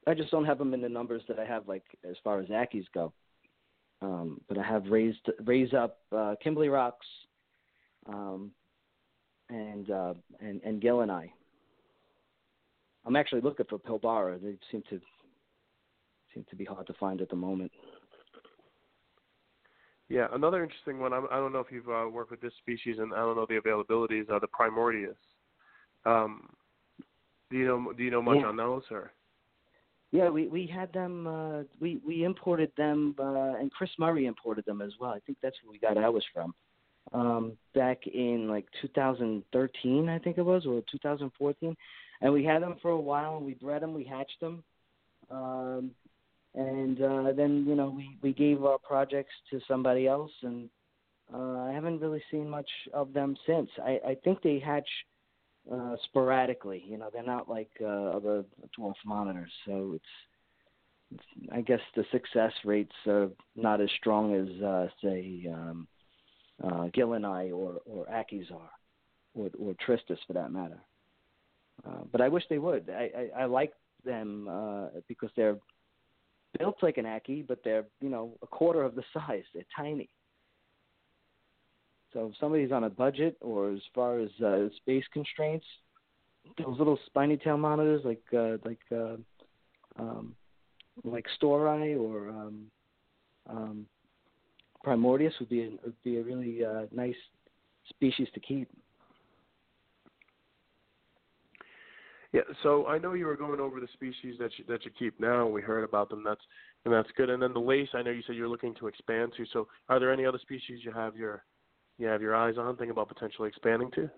[0.06, 2.48] I just don't have them in the numbers that I have, like as far as
[2.48, 3.14] Ackies go.
[4.02, 7.06] Um, but I have raised raised up uh, Kimberley Rocks,
[8.08, 8.52] um,
[9.50, 11.32] and uh, and and gilleni.
[13.06, 14.42] I'm actually looking for Pilbara.
[14.42, 15.00] They seem to
[16.34, 17.72] seem to be hard to find at the moment.
[20.10, 21.12] Yeah, another interesting one.
[21.14, 23.46] I'm, I don't know if you've uh, worked with this species, and I don't know
[23.48, 24.30] the availabilities.
[24.30, 25.16] Are the Primordius?
[26.06, 26.50] Um,
[27.50, 28.48] do you know Do you know much Yeah.
[28.48, 29.12] on those, or?
[30.12, 31.28] Yeah, we we had them.
[31.28, 35.12] Uh, we we imported them, uh, and Chris Murray imported them as well.
[35.12, 36.54] I think that's where we got ours from.
[37.14, 41.76] Um, back in like 2013, I think it was, or 2014,
[42.22, 43.38] and we had them for a while.
[43.38, 44.64] and We bred them, we hatched them,
[45.32, 45.92] um,
[46.54, 50.70] and uh, then you know we we gave our projects to somebody else, and
[51.34, 53.70] uh, I haven't really seen much of them since.
[53.82, 54.90] I I think they hatch
[55.72, 56.84] uh, sporadically.
[56.88, 58.46] You know, they're not like uh, other
[58.78, 59.52] dwarf monitors.
[59.66, 60.06] So it's,
[61.12, 65.88] it's, I guess the success rates are not as strong as, uh, say, um,
[66.64, 68.72] uh, gilleni or or Ackies are,
[69.36, 70.80] or or Tristis for that matter.
[71.86, 72.90] Uh, but I wish they would.
[72.90, 75.58] I I, I like them uh, because they're
[76.58, 79.44] built like an Ackie, but they're you know a quarter of the size.
[79.54, 80.10] They're tiny.
[82.14, 85.66] So if somebody's on a budget or as far as uh, space constraints,
[86.58, 89.18] those little spiny tail monitors like uh, like uh,
[90.00, 90.36] um,
[91.04, 92.72] like storri or um,
[93.50, 93.86] um,
[94.88, 97.16] Primordius would be a, would be a really uh, nice
[97.90, 98.70] species to keep.
[102.32, 105.20] Yeah, so I know you were going over the species that you, that you keep
[105.20, 105.46] now.
[105.46, 106.24] We heard about them.
[106.24, 106.42] That's
[106.86, 107.30] and that's good.
[107.30, 109.46] And then the lace, I know you said you're looking to expand to.
[109.52, 111.44] So, are there any other species you have your
[111.98, 114.10] you have your eyes on, Think about potentially expanding to?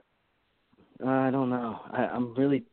[1.03, 1.79] Uh, I don't know.
[1.91, 2.63] I, I'm really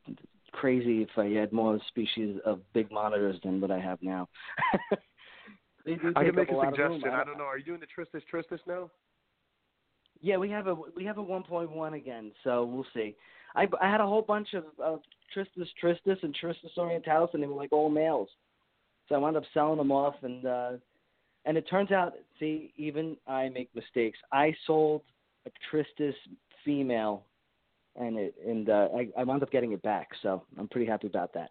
[0.52, 4.28] crazy if I had more species of big monitors than what I have now.
[5.86, 7.10] I can make a of suggestion.
[7.10, 7.44] I don't know.
[7.44, 8.90] Are you doing the Tristis Tristis now?
[10.20, 13.14] Yeah, we have a we have a 1.1 again, so we'll see.
[13.54, 14.96] I I had a whole bunch of uh,
[15.34, 18.28] Tristis Tristis and Tristis orientalis, and they were like all males.
[19.08, 20.72] So I wound up selling them off, and uh,
[21.44, 24.18] and it turns out, see, even I make mistakes.
[24.32, 25.02] I sold
[25.46, 26.14] a Tristis
[26.64, 27.24] female,
[27.94, 31.06] and it and uh, I I wound up getting it back, so I'm pretty happy
[31.06, 31.50] about that.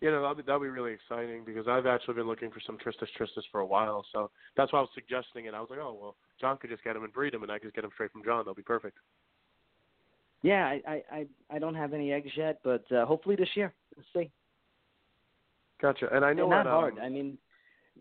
[0.00, 2.78] You know, that'll be, that'll be really exciting because I've actually been looking for some
[2.78, 4.04] Tristis Tristis for a while.
[4.12, 5.54] So that's why I was suggesting it.
[5.54, 7.58] I was like, oh well, John could just get them and breed them, and I
[7.58, 8.38] could get them straight from John.
[8.38, 8.98] That'll be perfect.
[10.42, 13.74] Yeah, I I I, don't have any eggs yet, but uh, hopefully this year.
[13.96, 14.30] Let's see.
[15.82, 16.08] Gotcha.
[16.14, 16.98] And I know They're not um, hard.
[17.00, 17.38] I mean,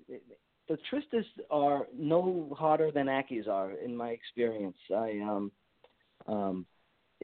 [0.08, 4.78] the Tristis are no harder than Ackies are, in my experience.
[4.96, 5.52] I um,
[6.28, 6.66] um,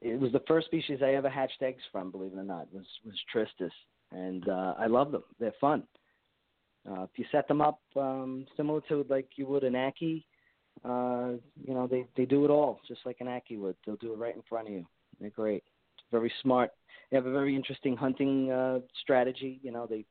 [0.01, 2.09] it was the first species I ever hatched eggs from.
[2.09, 3.71] Believe it or not, was was Tristis,
[4.13, 5.23] and uh, I love them.
[5.39, 5.83] They're fun.
[6.89, 10.23] Uh, if you set them up um, similar to like you would an Ackie,
[10.83, 13.75] uh, you know they they do it all just like an Ackie would.
[13.85, 14.85] They'll do it right in front of you.
[15.19, 15.63] They're great.
[16.11, 16.71] Very smart.
[17.09, 19.59] They have a very interesting hunting uh, strategy.
[19.63, 20.05] You know they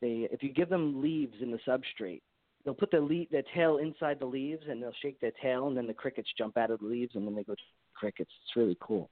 [0.00, 2.22] they if you give them leaves in the substrate,
[2.64, 5.76] they'll put their le- their tail inside the leaves and they'll shake their tail and
[5.76, 7.54] then the crickets jump out of the leaves and then they go
[7.94, 8.30] crickets.
[8.44, 9.10] It's really cool.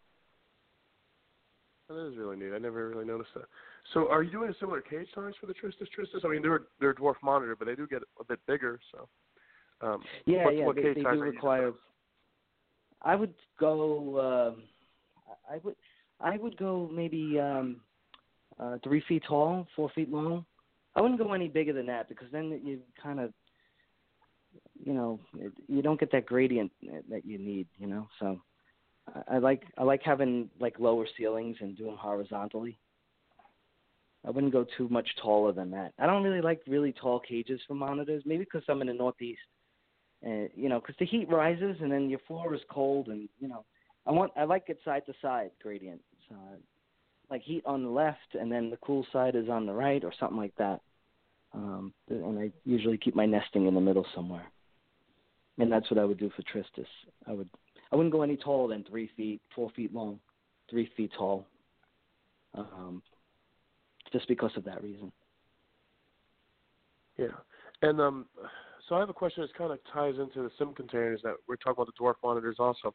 [1.88, 2.52] That is really neat.
[2.54, 3.44] I never really noticed that.
[3.92, 6.24] So, are you doing a similar cage size for the Tristis Tristis?
[6.24, 8.80] I mean, they're they're a dwarf monitor, but they do get a bit bigger.
[8.92, 9.08] So,
[9.86, 11.72] um, Yeah, what, yeah, what they, cage they do require.
[13.02, 14.16] I would go.
[14.16, 15.76] Uh, I would.
[16.20, 17.80] I would go maybe um,
[18.58, 20.46] uh, three feet tall, four feet long.
[20.96, 23.32] I wouldn't go any bigger than that because then you kind of,
[24.82, 26.70] you know, it, you don't get that gradient
[27.10, 27.66] that you need.
[27.78, 28.40] You know, so
[29.14, 32.78] I, I like I like having like lower ceilings and doing horizontally.
[34.26, 35.92] I wouldn't go too much taller than that.
[35.98, 38.22] I don't really like really tall cages for monitors.
[38.24, 39.40] Maybe because I'm in the Northeast,
[40.22, 43.48] and you know, because the heat rises and then your floor is cold, and you
[43.48, 43.64] know,
[44.06, 46.00] I want I like it side to side gradient.
[46.28, 46.36] So,
[47.30, 50.12] like heat on the left, and then the cool side is on the right, or
[50.18, 50.80] something like that.
[51.52, 54.46] Um, and I usually keep my nesting in the middle somewhere.
[55.58, 56.86] And that's what I would do for Tristis.
[57.28, 57.48] I would
[57.92, 60.18] I wouldn't go any taller than three feet, four feet long,
[60.68, 61.46] three feet tall.
[62.54, 63.02] Um,
[64.14, 65.10] just because of that reason.
[67.18, 67.26] Yeah,
[67.82, 68.26] and um,
[68.88, 71.56] so I have a question that kind of ties into the sim containers that we're
[71.56, 72.94] talking about the dwarf monitors also.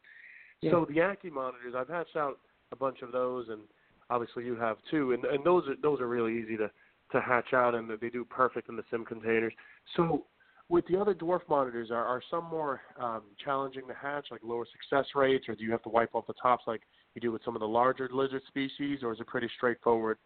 [0.62, 0.72] Yeah.
[0.72, 2.40] So the Ackie monitors, I've hatched out
[2.72, 3.62] a bunch of those, and
[4.10, 6.72] obviously you have too, and and those are those are really easy to
[7.12, 9.54] to hatch out, and they do perfect in the sim containers.
[9.98, 10.26] So
[10.70, 14.66] with the other dwarf monitors, are are some more um, challenging to hatch, like lower
[14.72, 16.82] success rates, or do you have to wipe off the tops like
[17.16, 20.18] you do with some of the larger lizard species, or is it pretty straightforward?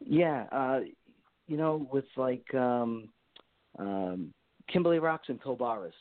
[0.00, 0.80] Yeah, uh,
[1.46, 3.08] you know, with like um,
[3.78, 4.32] um,
[4.72, 5.92] Kimberley rocks and pilbaras,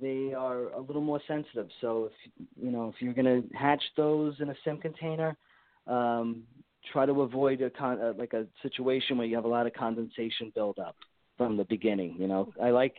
[0.00, 1.68] they are a little more sensitive.
[1.80, 5.36] So if you know if you're going to hatch those in a sim container,
[5.86, 6.44] um,
[6.92, 9.74] try to avoid a con- uh, like a situation where you have a lot of
[9.74, 10.96] condensation buildup
[11.36, 12.16] from the beginning.
[12.18, 12.94] You know, I like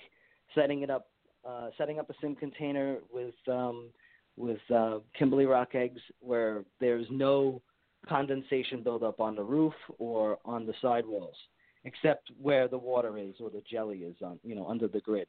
[0.56, 1.08] setting it up,
[1.48, 3.90] uh, setting up a sim container with um,
[4.38, 7.62] with uh, Kimberley rock eggs where there's no
[8.08, 11.36] condensation buildup on the roof or on the sidewalls,
[11.86, 15.28] except where the water is or the jelly is on, you know, under the grid.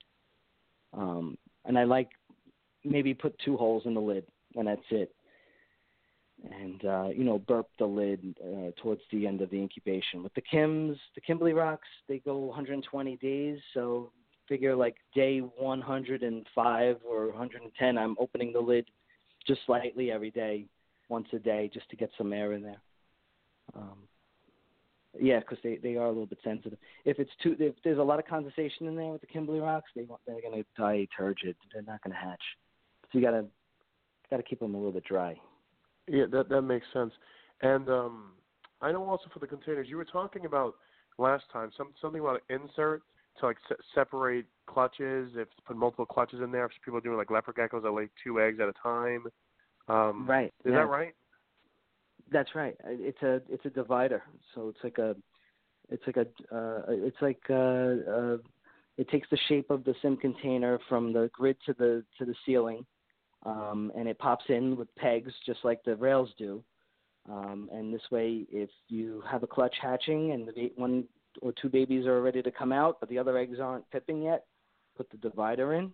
[0.93, 2.11] Um, and I like
[2.85, 4.25] maybe put two holes in the lid,
[4.57, 5.15] and that's it.
[6.51, 10.23] And uh, you know, burp the lid uh, towards the end of the incubation.
[10.25, 14.11] With the Kims, the Kimberley rocks, they go 120 days, so
[14.49, 18.87] figure like day 105 or 110, I'm opening the lid
[19.47, 20.67] just slightly every day,
[21.09, 22.81] once a day, just to get some air in there.
[23.75, 24.09] Um,
[25.21, 26.79] yeah, because they they are a little bit sensitive.
[27.05, 29.91] If it's too, if there's a lot of condensation in there with the Kimberley rocks,
[29.95, 31.55] they they're gonna die turgid.
[31.73, 32.43] They're not gonna hatch.
[33.11, 33.45] So you gotta
[34.31, 35.39] gotta keep them a little bit dry.
[36.09, 37.13] Yeah, that that makes sense.
[37.61, 38.33] And um,
[38.81, 40.75] I know also for the containers, you were talking about
[41.19, 43.03] last time some something about an insert
[43.41, 45.33] to like se- separate clutches.
[45.37, 48.09] If put multiple clutches in there, if people are doing like leopard geckos that lay
[48.25, 49.27] two eggs at a time.
[49.93, 50.53] Um, right.
[50.65, 50.77] Is yeah.
[50.77, 51.15] that right?
[52.31, 52.75] That's right.
[52.85, 54.23] It's a it's a divider.
[54.55, 55.15] So it's like a
[55.91, 58.39] it's like a uh, it's like uh, uh,
[58.97, 62.35] it takes the shape of the sim container from the grid to the to the
[62.47, 62.87] ceiling,
[63.45, 66.63] um, and it pops in with pegs just like the rails do.
[67.29, 71.05] Um, and this way, if you have a clutch hatching and the ba- one
[71.41, 74.47] or two babies are ready to come out, but the other eggs aren't pipping yet,
[74.97, 75.93] put the divider in,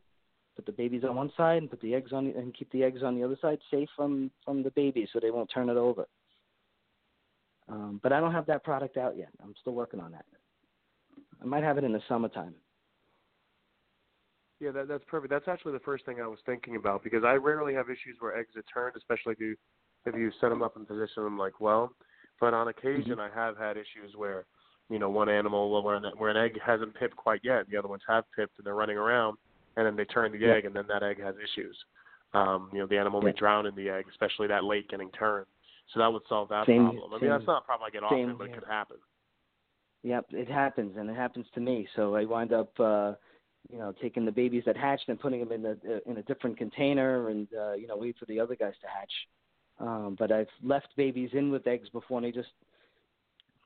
[0.59, 3.05] put the babies on one side, and put the eggs on, and keep the eggs
[3.05, 6.05] on the other side safe from from the babies, so they won't turn it over.
[7.69, 9.29] Um, but I don't have that product out yet.
[9.41, 10.25] I'm still working on that.
[11.41, 12.55] I might have it in the summertime.
[14.59, 15.31] Yeah, that, that's perfect.
[15.31, 18.37] That's actually the first thing I was thinking about because I rarely have issues where
[18.37, 19.55] eggs are turned, especially if you
[20.07, 21.93] if you set them up and position them like well.
[22.41, 23.21] But on occasion, Mm-hmm.
[23.21, 24.47] I have had issues where
[24.91, 27.89] you know one animal where an, where an egg hasn't pipped quite yet, the other
[27.89, 29.37] ones have pipped, and they're running around,
[29.79, 31.77] and then they turn the egg, and then that egg has issues.
[32.35, 35.47] Um, you know, the animal may drown in the egg, especially that late getting turned.
[35.95, 37.13] So that would solve that Same- problem.
[37.13, 38.99] I mean, same- that's not a problem I get same often, but it could happen.
[40.03, 41.89] Yep, it happens, and it happens to me.
[41.95, 43.15] So I wind up, uh,
[43.71, 46.59] you know, taking the babies that hatched and putting them in a in a different
[46.59, 49.29] container, and uh, you know, wait for the other guys to hatch.
[49.79, 52.53] Um, but I've left babies in with eggs before, and they just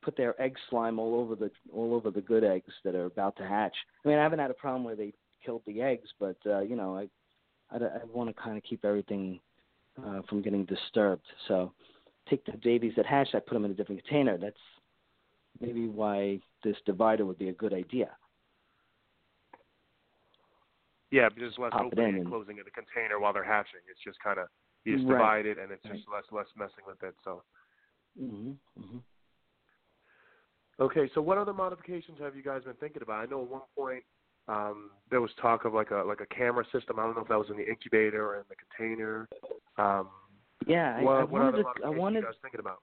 [0.02, 3.36] put their egg slime all over the all over the good eggs that are about
[3.36, 3.76] to hatch.
[4.04, 5.12] I mean, I haven't had a problem where they
[5.44, 7.08] killed the eggs, but uh, you know, I
[7.70, 9.40] I, I want to kind of keep everything
[10.04, 11.24] uh, from getting disturbed.
[11.48, 11.72] So
[12.28, 14.38] take the babies that hatch, I put them in a different container.
[14.38, 14.56] That's
[15.60, 18.10] maybe why this divider would be a good idea.
[21.10, 23.80] Yeah, but there's less Pop opening and and- closing of the container while they're hatching.
[23.90, 24.48] It's just kind of
[24.84, 25.18] you just Right.
[25.18, 25.94] divide it, and it's Right.
[25.94, 27.14] just less less messing with it.
[27.24, 27.42] So
[28.18, 28.98] hmm hmm
[30.80, 33.22] okay, so what other modifications have you guys been thinking about?
[33.22, 34.04] I know at one point
[34.48, 36.98] um, there was talk of like a like a camera system.
[36.98, 39.28] I don't know if that was in the incubator or in the container.
[39.78, 40.08] Um,
[40.66, 42.80] Yeah, I, what, I what wanted other a, I wanted thinking about?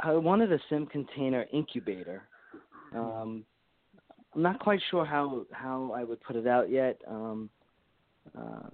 [0.00, 2.28] I wanted a sim container incubator.
[2.94, 3.44] Um,
[4.34, 7.00] I'm not quite sure how how I would put it out yet.
[7.06, 7.50] Um,
[8.36, 8.68] uh,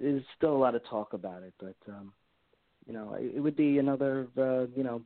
[0.00, 2.12] there's still a lot of talk about it, but um,
[2.86, 4.28] you know, it, it would be another.
[4.36, 5.02] Uh, you know,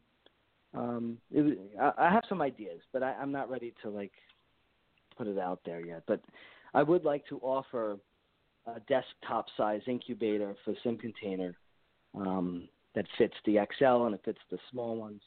[0.74, 4.12] um, it, I, I have some ideas, but I, I'm not ready to like
[5.16, 6.02] put it out there yet.
[6.06, 6.20] But
[6.74, 7.98] I would like to offer
[8.66, 11.56] a desktop size incubator for sim container.
[12.14, 15.20] Um, that fits the XL and it fits the small ones.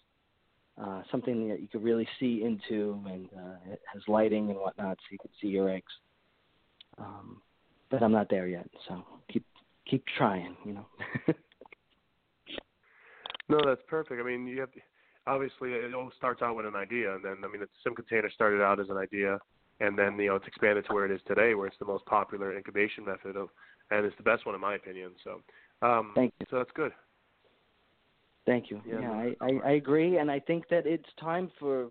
[0.82, 4.98] Uh, something that you could really see into and uh, it has lighting and whatnot,
[4.98, 5.92] so you can see your eggs.
[6.98, 7.42] Um,
[7.92, 9.46] but I'm not there yet, so keep
[9.88, 10.56] keep trying.
[10.66, 10.86] You know.
[13.50, 14.22] No, that's perfect.
[14.22, 14.80] I mean, you have to,
[15.26, 18.30] obviously it all starts out with an idea, and then I mean, the sim container
[18.30, 19.40] started out as an idea,
[19.80, 22.06] and then you know it's expanded to where it is today, where it's the most
[22.06, 23.50] popular incubation method of,
[23.92, 25.12] and it's the best one in my opinion.
[25.24, 25.42] So,
[25.82, 26.46] um, Thank you.
[26.50, 26.92] so that's good.
[28.46, 28.82] Thank you.
[28.88, 29.60] Yeah, Yeah, I, I.
[29.66, 31.90] I agree, and I think that it's time for,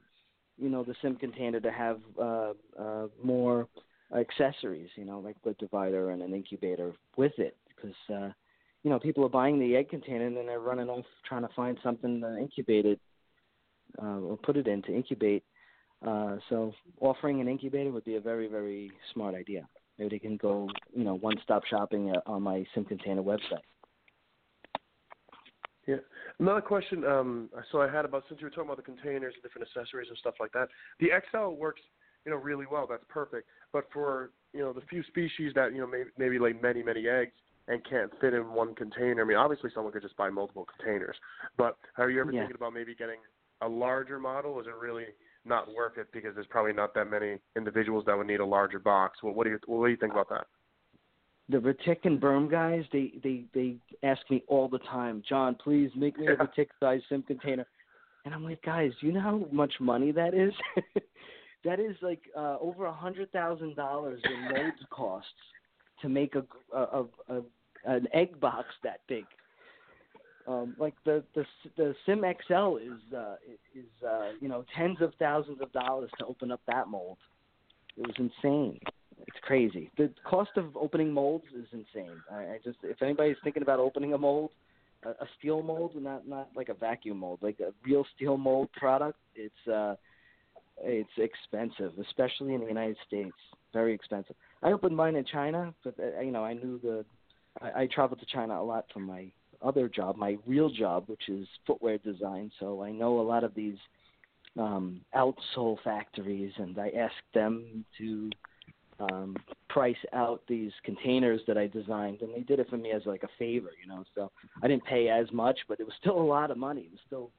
[0.58, 3.68] you know, the sim container to have uh, uh, more
[4.16, 4.88] accessories.
[4.96, 8.32] You know, like the divider and an incubator with it, because uh,
[8.82, 11.54] you know people are buying the egg container and then they're running off trying to
[11.54, 13.00] find something to incubate it
[14.02, 15.44] uh, or put it in to incubate.
[16.06, 19.66] Uh, so offering an incubator would be a very very smart idea.
[19.98, 23.64] Maybe they can go you know one stop shopping uh, on my sim container website.
[25.86, 25.96] Yeah.
[26.38, 27.04] Another question.
[27.04, 30.08] Um, so I had about since you were talking about the containers and different accessories
[30.08, 30.68] and stuff like that.
[31.00, 31.80] The XL works,
[32.26, 32.86] you know, really well.
[32.88, 33.48] That's perfect.
[33.72, 37.08] But for you know the few species that you know maybe, maybe lay many many
[37.08, 37.32] eggs
[37.68, 39.22] and can't fit in one container.
[39.22, 41.16] I mean, obviously someone could just buy multiple containers.
[41.56, 42.40] But are you ever Yeah.
[42.40, 43.20] thinking about maybe getting
[43.60, 44.60] a larger model?
[44.60, 45.06] Is it really
[45.44, 48.78] not worth it because there's probably not that many individuals that would need a larger
[48.78, 49.18] box?
[49.22, 50.46] Well, what do you what do you think about that?
[51.48, 55.90] the Retic and Burm guys, they they they ask me all the time, John, please
[55.96, 56.36] make me a Yeah.
[56.36, 57.66] Retic size sim container,
[58.24, 60.52] and I'm like, guys, do you know how much money that is?
[61.64, 65.30] that is like uh, over a hundred thousand dollars in molds costs
[66.02, 67.04] to make a, a, a,
[67.36, 67.42] a
[67.84, 69.24] an egg box that big.
[70.48, 71.44] Um, like the the
[71.76, 73.34] the Sim XL is uh,
[73.74, 77.18] is uh, you know tens of thousands of dollars to open up that mold.
[77.98, 78.80] It was insane.
[79.26, 79.90] It's crazy.
[79.98, 82.16] The cost of opening molds is insane.
[82.32, 84.52] I, I just if anybody's thinking about opening a mold,
[85.04, 88.70] a, a steel mold, not not like a vacuum mold, like a real steel mold
[88.72, 89.96] product, it's uh
[90.82, 93.36] it's expensive, especially in the United States.
[93.74, 94.36] Very expensive.
[94.62, 97.04] I opened mine in China, but uh, you know I knew the
[97.60, 99.30] I, I traveled to China a lot for my
[99.62, 102.50] other job, my real job, which is footwear design.
[102.60, 103.76] So I know a lot of these
[104.58, 108.30] um, outsole factories, and I asked them to
[109.00, 109.36] um,
[109.68, 113.22] price out these containers that I designed, and they did it for me as like
[113.22, 114.04] a favor, you know.
[114.14, 114.30] So
[114.62, 116.82] I didn't pay as much, but it was still a lot of money.
[116.82, 117.30] It was still,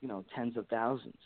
[0.00, 1.18] you know, tens of thousands.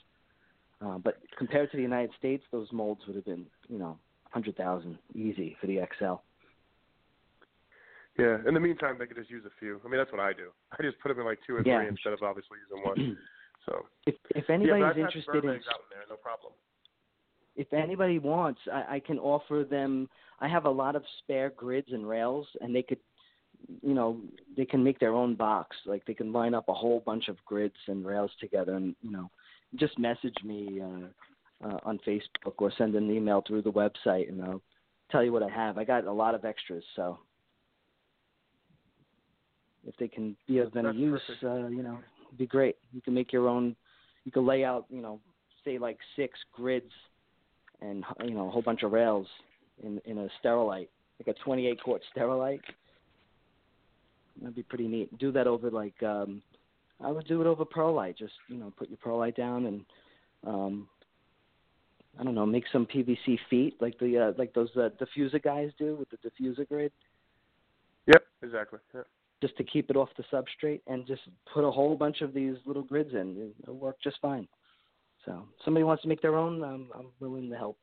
[0.81, 3.99] Uh, but compared to the United States, those molds would have been, you know,
[4.31, 6.15] hundred thousand easy for the XL.
[8.19, 8.39] Yeah.
[8.47, 9.81] In the meantime, they could just use a few.
[9.85, 10.51] I mean, that's what I do.
[10.79, 11.79] I just put them in like two or Yeah.
[11.79, 13.17] three instead of obviously using one.
[13.67, 15.61] So If if yeah, anybody's had interested in in
[15.91, 16.53] there, no problem.
[17.55, 20.09] if anybody wants, I, I can offer them.
[20.41, 22.99] I have a lot of spare grids and rails, and they could,
[23.81, 24.21] you know,
[24.57, 25.77] they can make their own box.
[25.87, 29.13] Like they can line up a whole bunch of grids and rails together, and you
[29.13, 29.31] know,
[29.77, 34.43] just message me uh, uh, on Facebook or send an email through the website, and
[34.43, 34.63] I'll
[35.13, 35.79] tell you what I have.
[35.79, 37.21] I got a lot of extras, so
[39.87, 42.77] if they can be of any That's use, uh, you know, it'd be great.
[42.93, 43.77] You can make your own.
[44.25, 45.21] You can lay out, you know,
[45.65, 46.93] say like six grids
[47.81, 49.27] and you know a whole bunch of rails
[49.83, 52.61] in in a sterilite, like a 28 quart sterilite.
[54.41, 55.17] That'd be pretty neat.
[55.19, 56.43] Do that over like um
[57.01, 58.17] I would do it over perlite.
[58.17, 59.85] Just you know put your perlite down and
[60.47, 60.89] um
[62.19, 65.71] I don't know make some PVC feet like the uh, like those uh, diffuser guys
[65.79, 66.93] do with the diffuser grid,
[68.07, 68.79] Yep, exactly.
[68.95, 69.03] Yeah.
[69.43, 71.21] Just to keep it off the substrate and just
[71.53, 73.53] put a whole bunch of these little grids in.
[73.63, 74.49] It'll work just fine.
[75.27, 77.77] So somebody wants to make their own, um, I'm willing to help.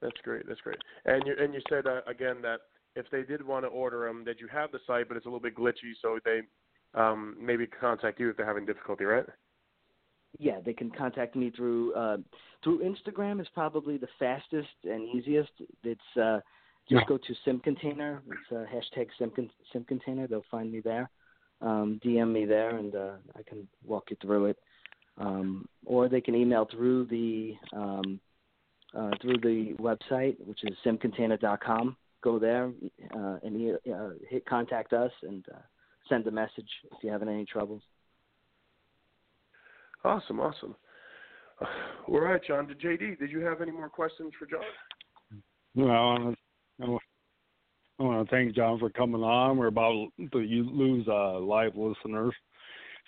[0.00, 0.48] That's great.
[0.48, 0.78] That's great.
[1.04, 2.60] And you and you said uh, again that
[2.96, 5.28] if they did want to order them, that you have the site, but it's a
[5.28, 6.40] little bit glitchy, so they
[6.94, 9.26] um, maybe contact you if they're having difficulty, right?
[10.38, 12.18] yeah, they can contact me through uh,
[12.62, 15.50] through Instagram is probably the fastest and easiest.
[15.82, 16.40] It's uh,
[16.88, 18.22] just go to Sim Container.
[18.26, 19.32] It's uh, hashtag Sim,
[19.72, 20.26] Sim Container.
[20.26, 21.10] They'll find me there.
[21.60, 24.58] Um, DM me there, and uh, I can walk you through it.
[25.18, 28.20] Um, or they can email through the um,
[28.96, 31.96] uh, through the website, which is simcontainer.com.
[32.22, 32.70] Go there
[33.14, 35.58] uh, and e- uh, hit contact us and uh,
[36.08, 37.82] send a message if you're having any troubles.
[40.04, 40.74] Awesome, awesome.
[41.60, 41.66] Uh,
[42.08, 42.66] all right, John.
[42.66, 43.18] Did JD?
[43.18, 44.60] Did you have any more questions for John?
[45.74, 46.39] Well, I want to,
[48.00, 49.58] I want to thank John for coming on.
[49.58, 52.32] We're about to lose uh, live listeners,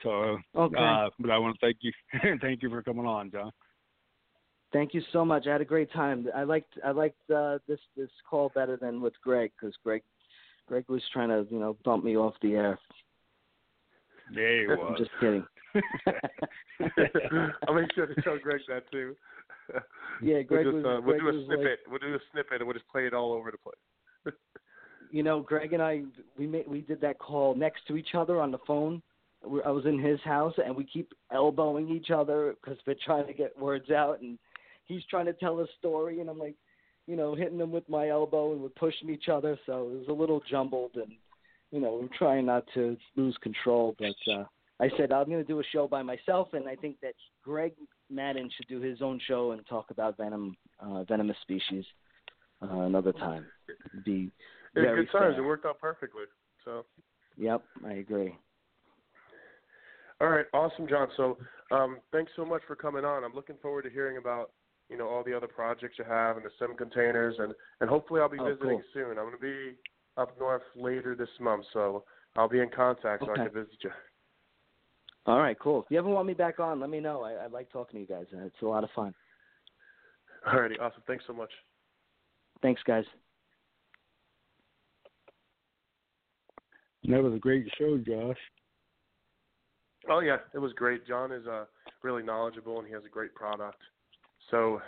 [0.03, 0.77] so Okay.
[0.79, 1.93] uh, but I want to thank you,
[2.43, 3.51] thank you for coming on, John.
[4.73, 5.47] Thank you so much.
[5.47, 6.29] I had a great time.
[6.35, 10.03] I liked I liked uh, this this call better than with Greg because Greg
[10.67, 12.79] Greg was trying to you know bump me off the air.
[14.35, 15.45] Yeah, he I'm just kidding.
[17.69, 19.15] I'll make sure to tell Greg that too.
[20.23, 21.65] Yeah, Greg we'll just, was- uh, we'll Greg do a snippet.
[21.65, 24.35] like- we'll do a snippet and we'll just play it all over the place.
[25.13, 26.03] You know, Greg and I
[26.39, 29.03] we made we did that call next to each other on the phone.
[29.65, 33.33] I was in his house and we keep elbowing each other because we're trying to
[33.33, 34.39] get words out and
[34.87, 36.55] he's trying to tell a story and I'm like,
[37.09, 39.59] you know, hitting him with my elbow and we're pushing each other.
[39.67, 41.13] So it was a little jumbled and
[41.73, 43.97] you know, we're trying not to lose control.
[43.99, 44.45] But uh,
[44.81, 47.73] I said I'm going to do a show by myself, and I think that Greg
[48.11, 51.85] Madden should do his own show and talk about venom, uh, venomous species
[52.63, 53.47] uh, another time.
[53.69, 54.31] It'd be
[54.75, 55.37] it's Very good times.
[55.39, 56.25] It worked out perfectly.
[56.65, 56.85] So.
[57.37, 58.37] Yep, I agree.
[60.21, 61.09] All right, awesome, John.
[61.17, 61.37] So,
[61.73, 63.25] um, thanks so much for coming on.
[63.25, 64.53] I'm looking forward to hearing about
[64.89, 68.21] you know all the other projects you have and the sim containers, and and hopefully
[68.21, 68.83] I'll be Oh, visiting cool.
[68.93, 69.19] soon.
[69.19, 69.77] I'm going to be
[70.17, 72.05] up north later this month, so
[72.37, 73.91] I'll be in contact so I can visit you.
[75.27, 75.83] All right, cool.
[75.83, 77.23] If you ever want me back on, let me know.
[77.23, 78.27] I, I like talking to you guys.
[78.33, 79.15] Uh, It's a lot of fun.
[80.47, 81.03] All righty, awesome.
[81.07, 81.51] Thanks so much.
[82.61, 83.05] Thanks, guys.
[87.09, 88.39] That was a great show, Josh.
[90.09, 91.07] Oh yeah, it was great.
[91.07, 91.65] John is uh,
[92.03, 93.79] really knowledgeable and he has a great product.
[94.51, 94.81] So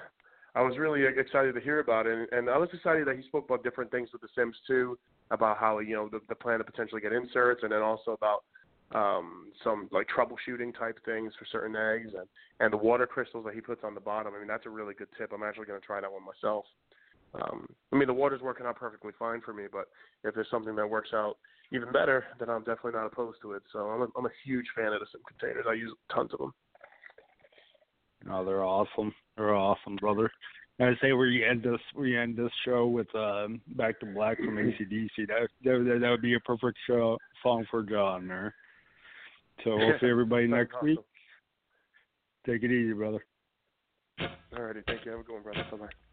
[0.55, 3.47] I was really excited to hear about it, and I was excited that he spoke
[3.47, 4.99] about different things with the Sims too,
[5.31, 8.45] about how you know the, the plan to potentially get inserts, and then also about
[8.95, 12.29] um, some like troubleshooting type things for certain eggs, and
[12.61, 14.33] and the water crystals that he puts on the bottom.
[14.35, 15.33] I mean, that's a really good tip.
[15.35, 16.65] I'm actually going to try that one myself.
[17.35, 19.89] Um, I mean, the water's working out perfectly fine for me, but
[20.23, 21.37] if there's something that works out
[21.75, 23.63] even better, then I'm definitely not opposed to it.
[23.73, 25.67] So I'm a, I'm a huge fan of the sim containers.
[25.69, 26.55] I use tons of them.
[28.25, 29.13] No, they're awesome.
[29.37, 30.31] They're awesome, brother.
[30.79, 34.39] And I say we end this we end this show with um, "Back to Black"
[34.39, 35.27] from AC/DC.
[35.29, 38.55] That that that would be a perfect show song for John there.
[39.63, 40.99] So we'll see everybody next week.
[42.47, 43.25] Take it easy, brother.
[44.21, 45.13] Alrighty, thank you.
[45.13, 45.65] Have a good one, brother.
[45.71, 46.04] Bye bye.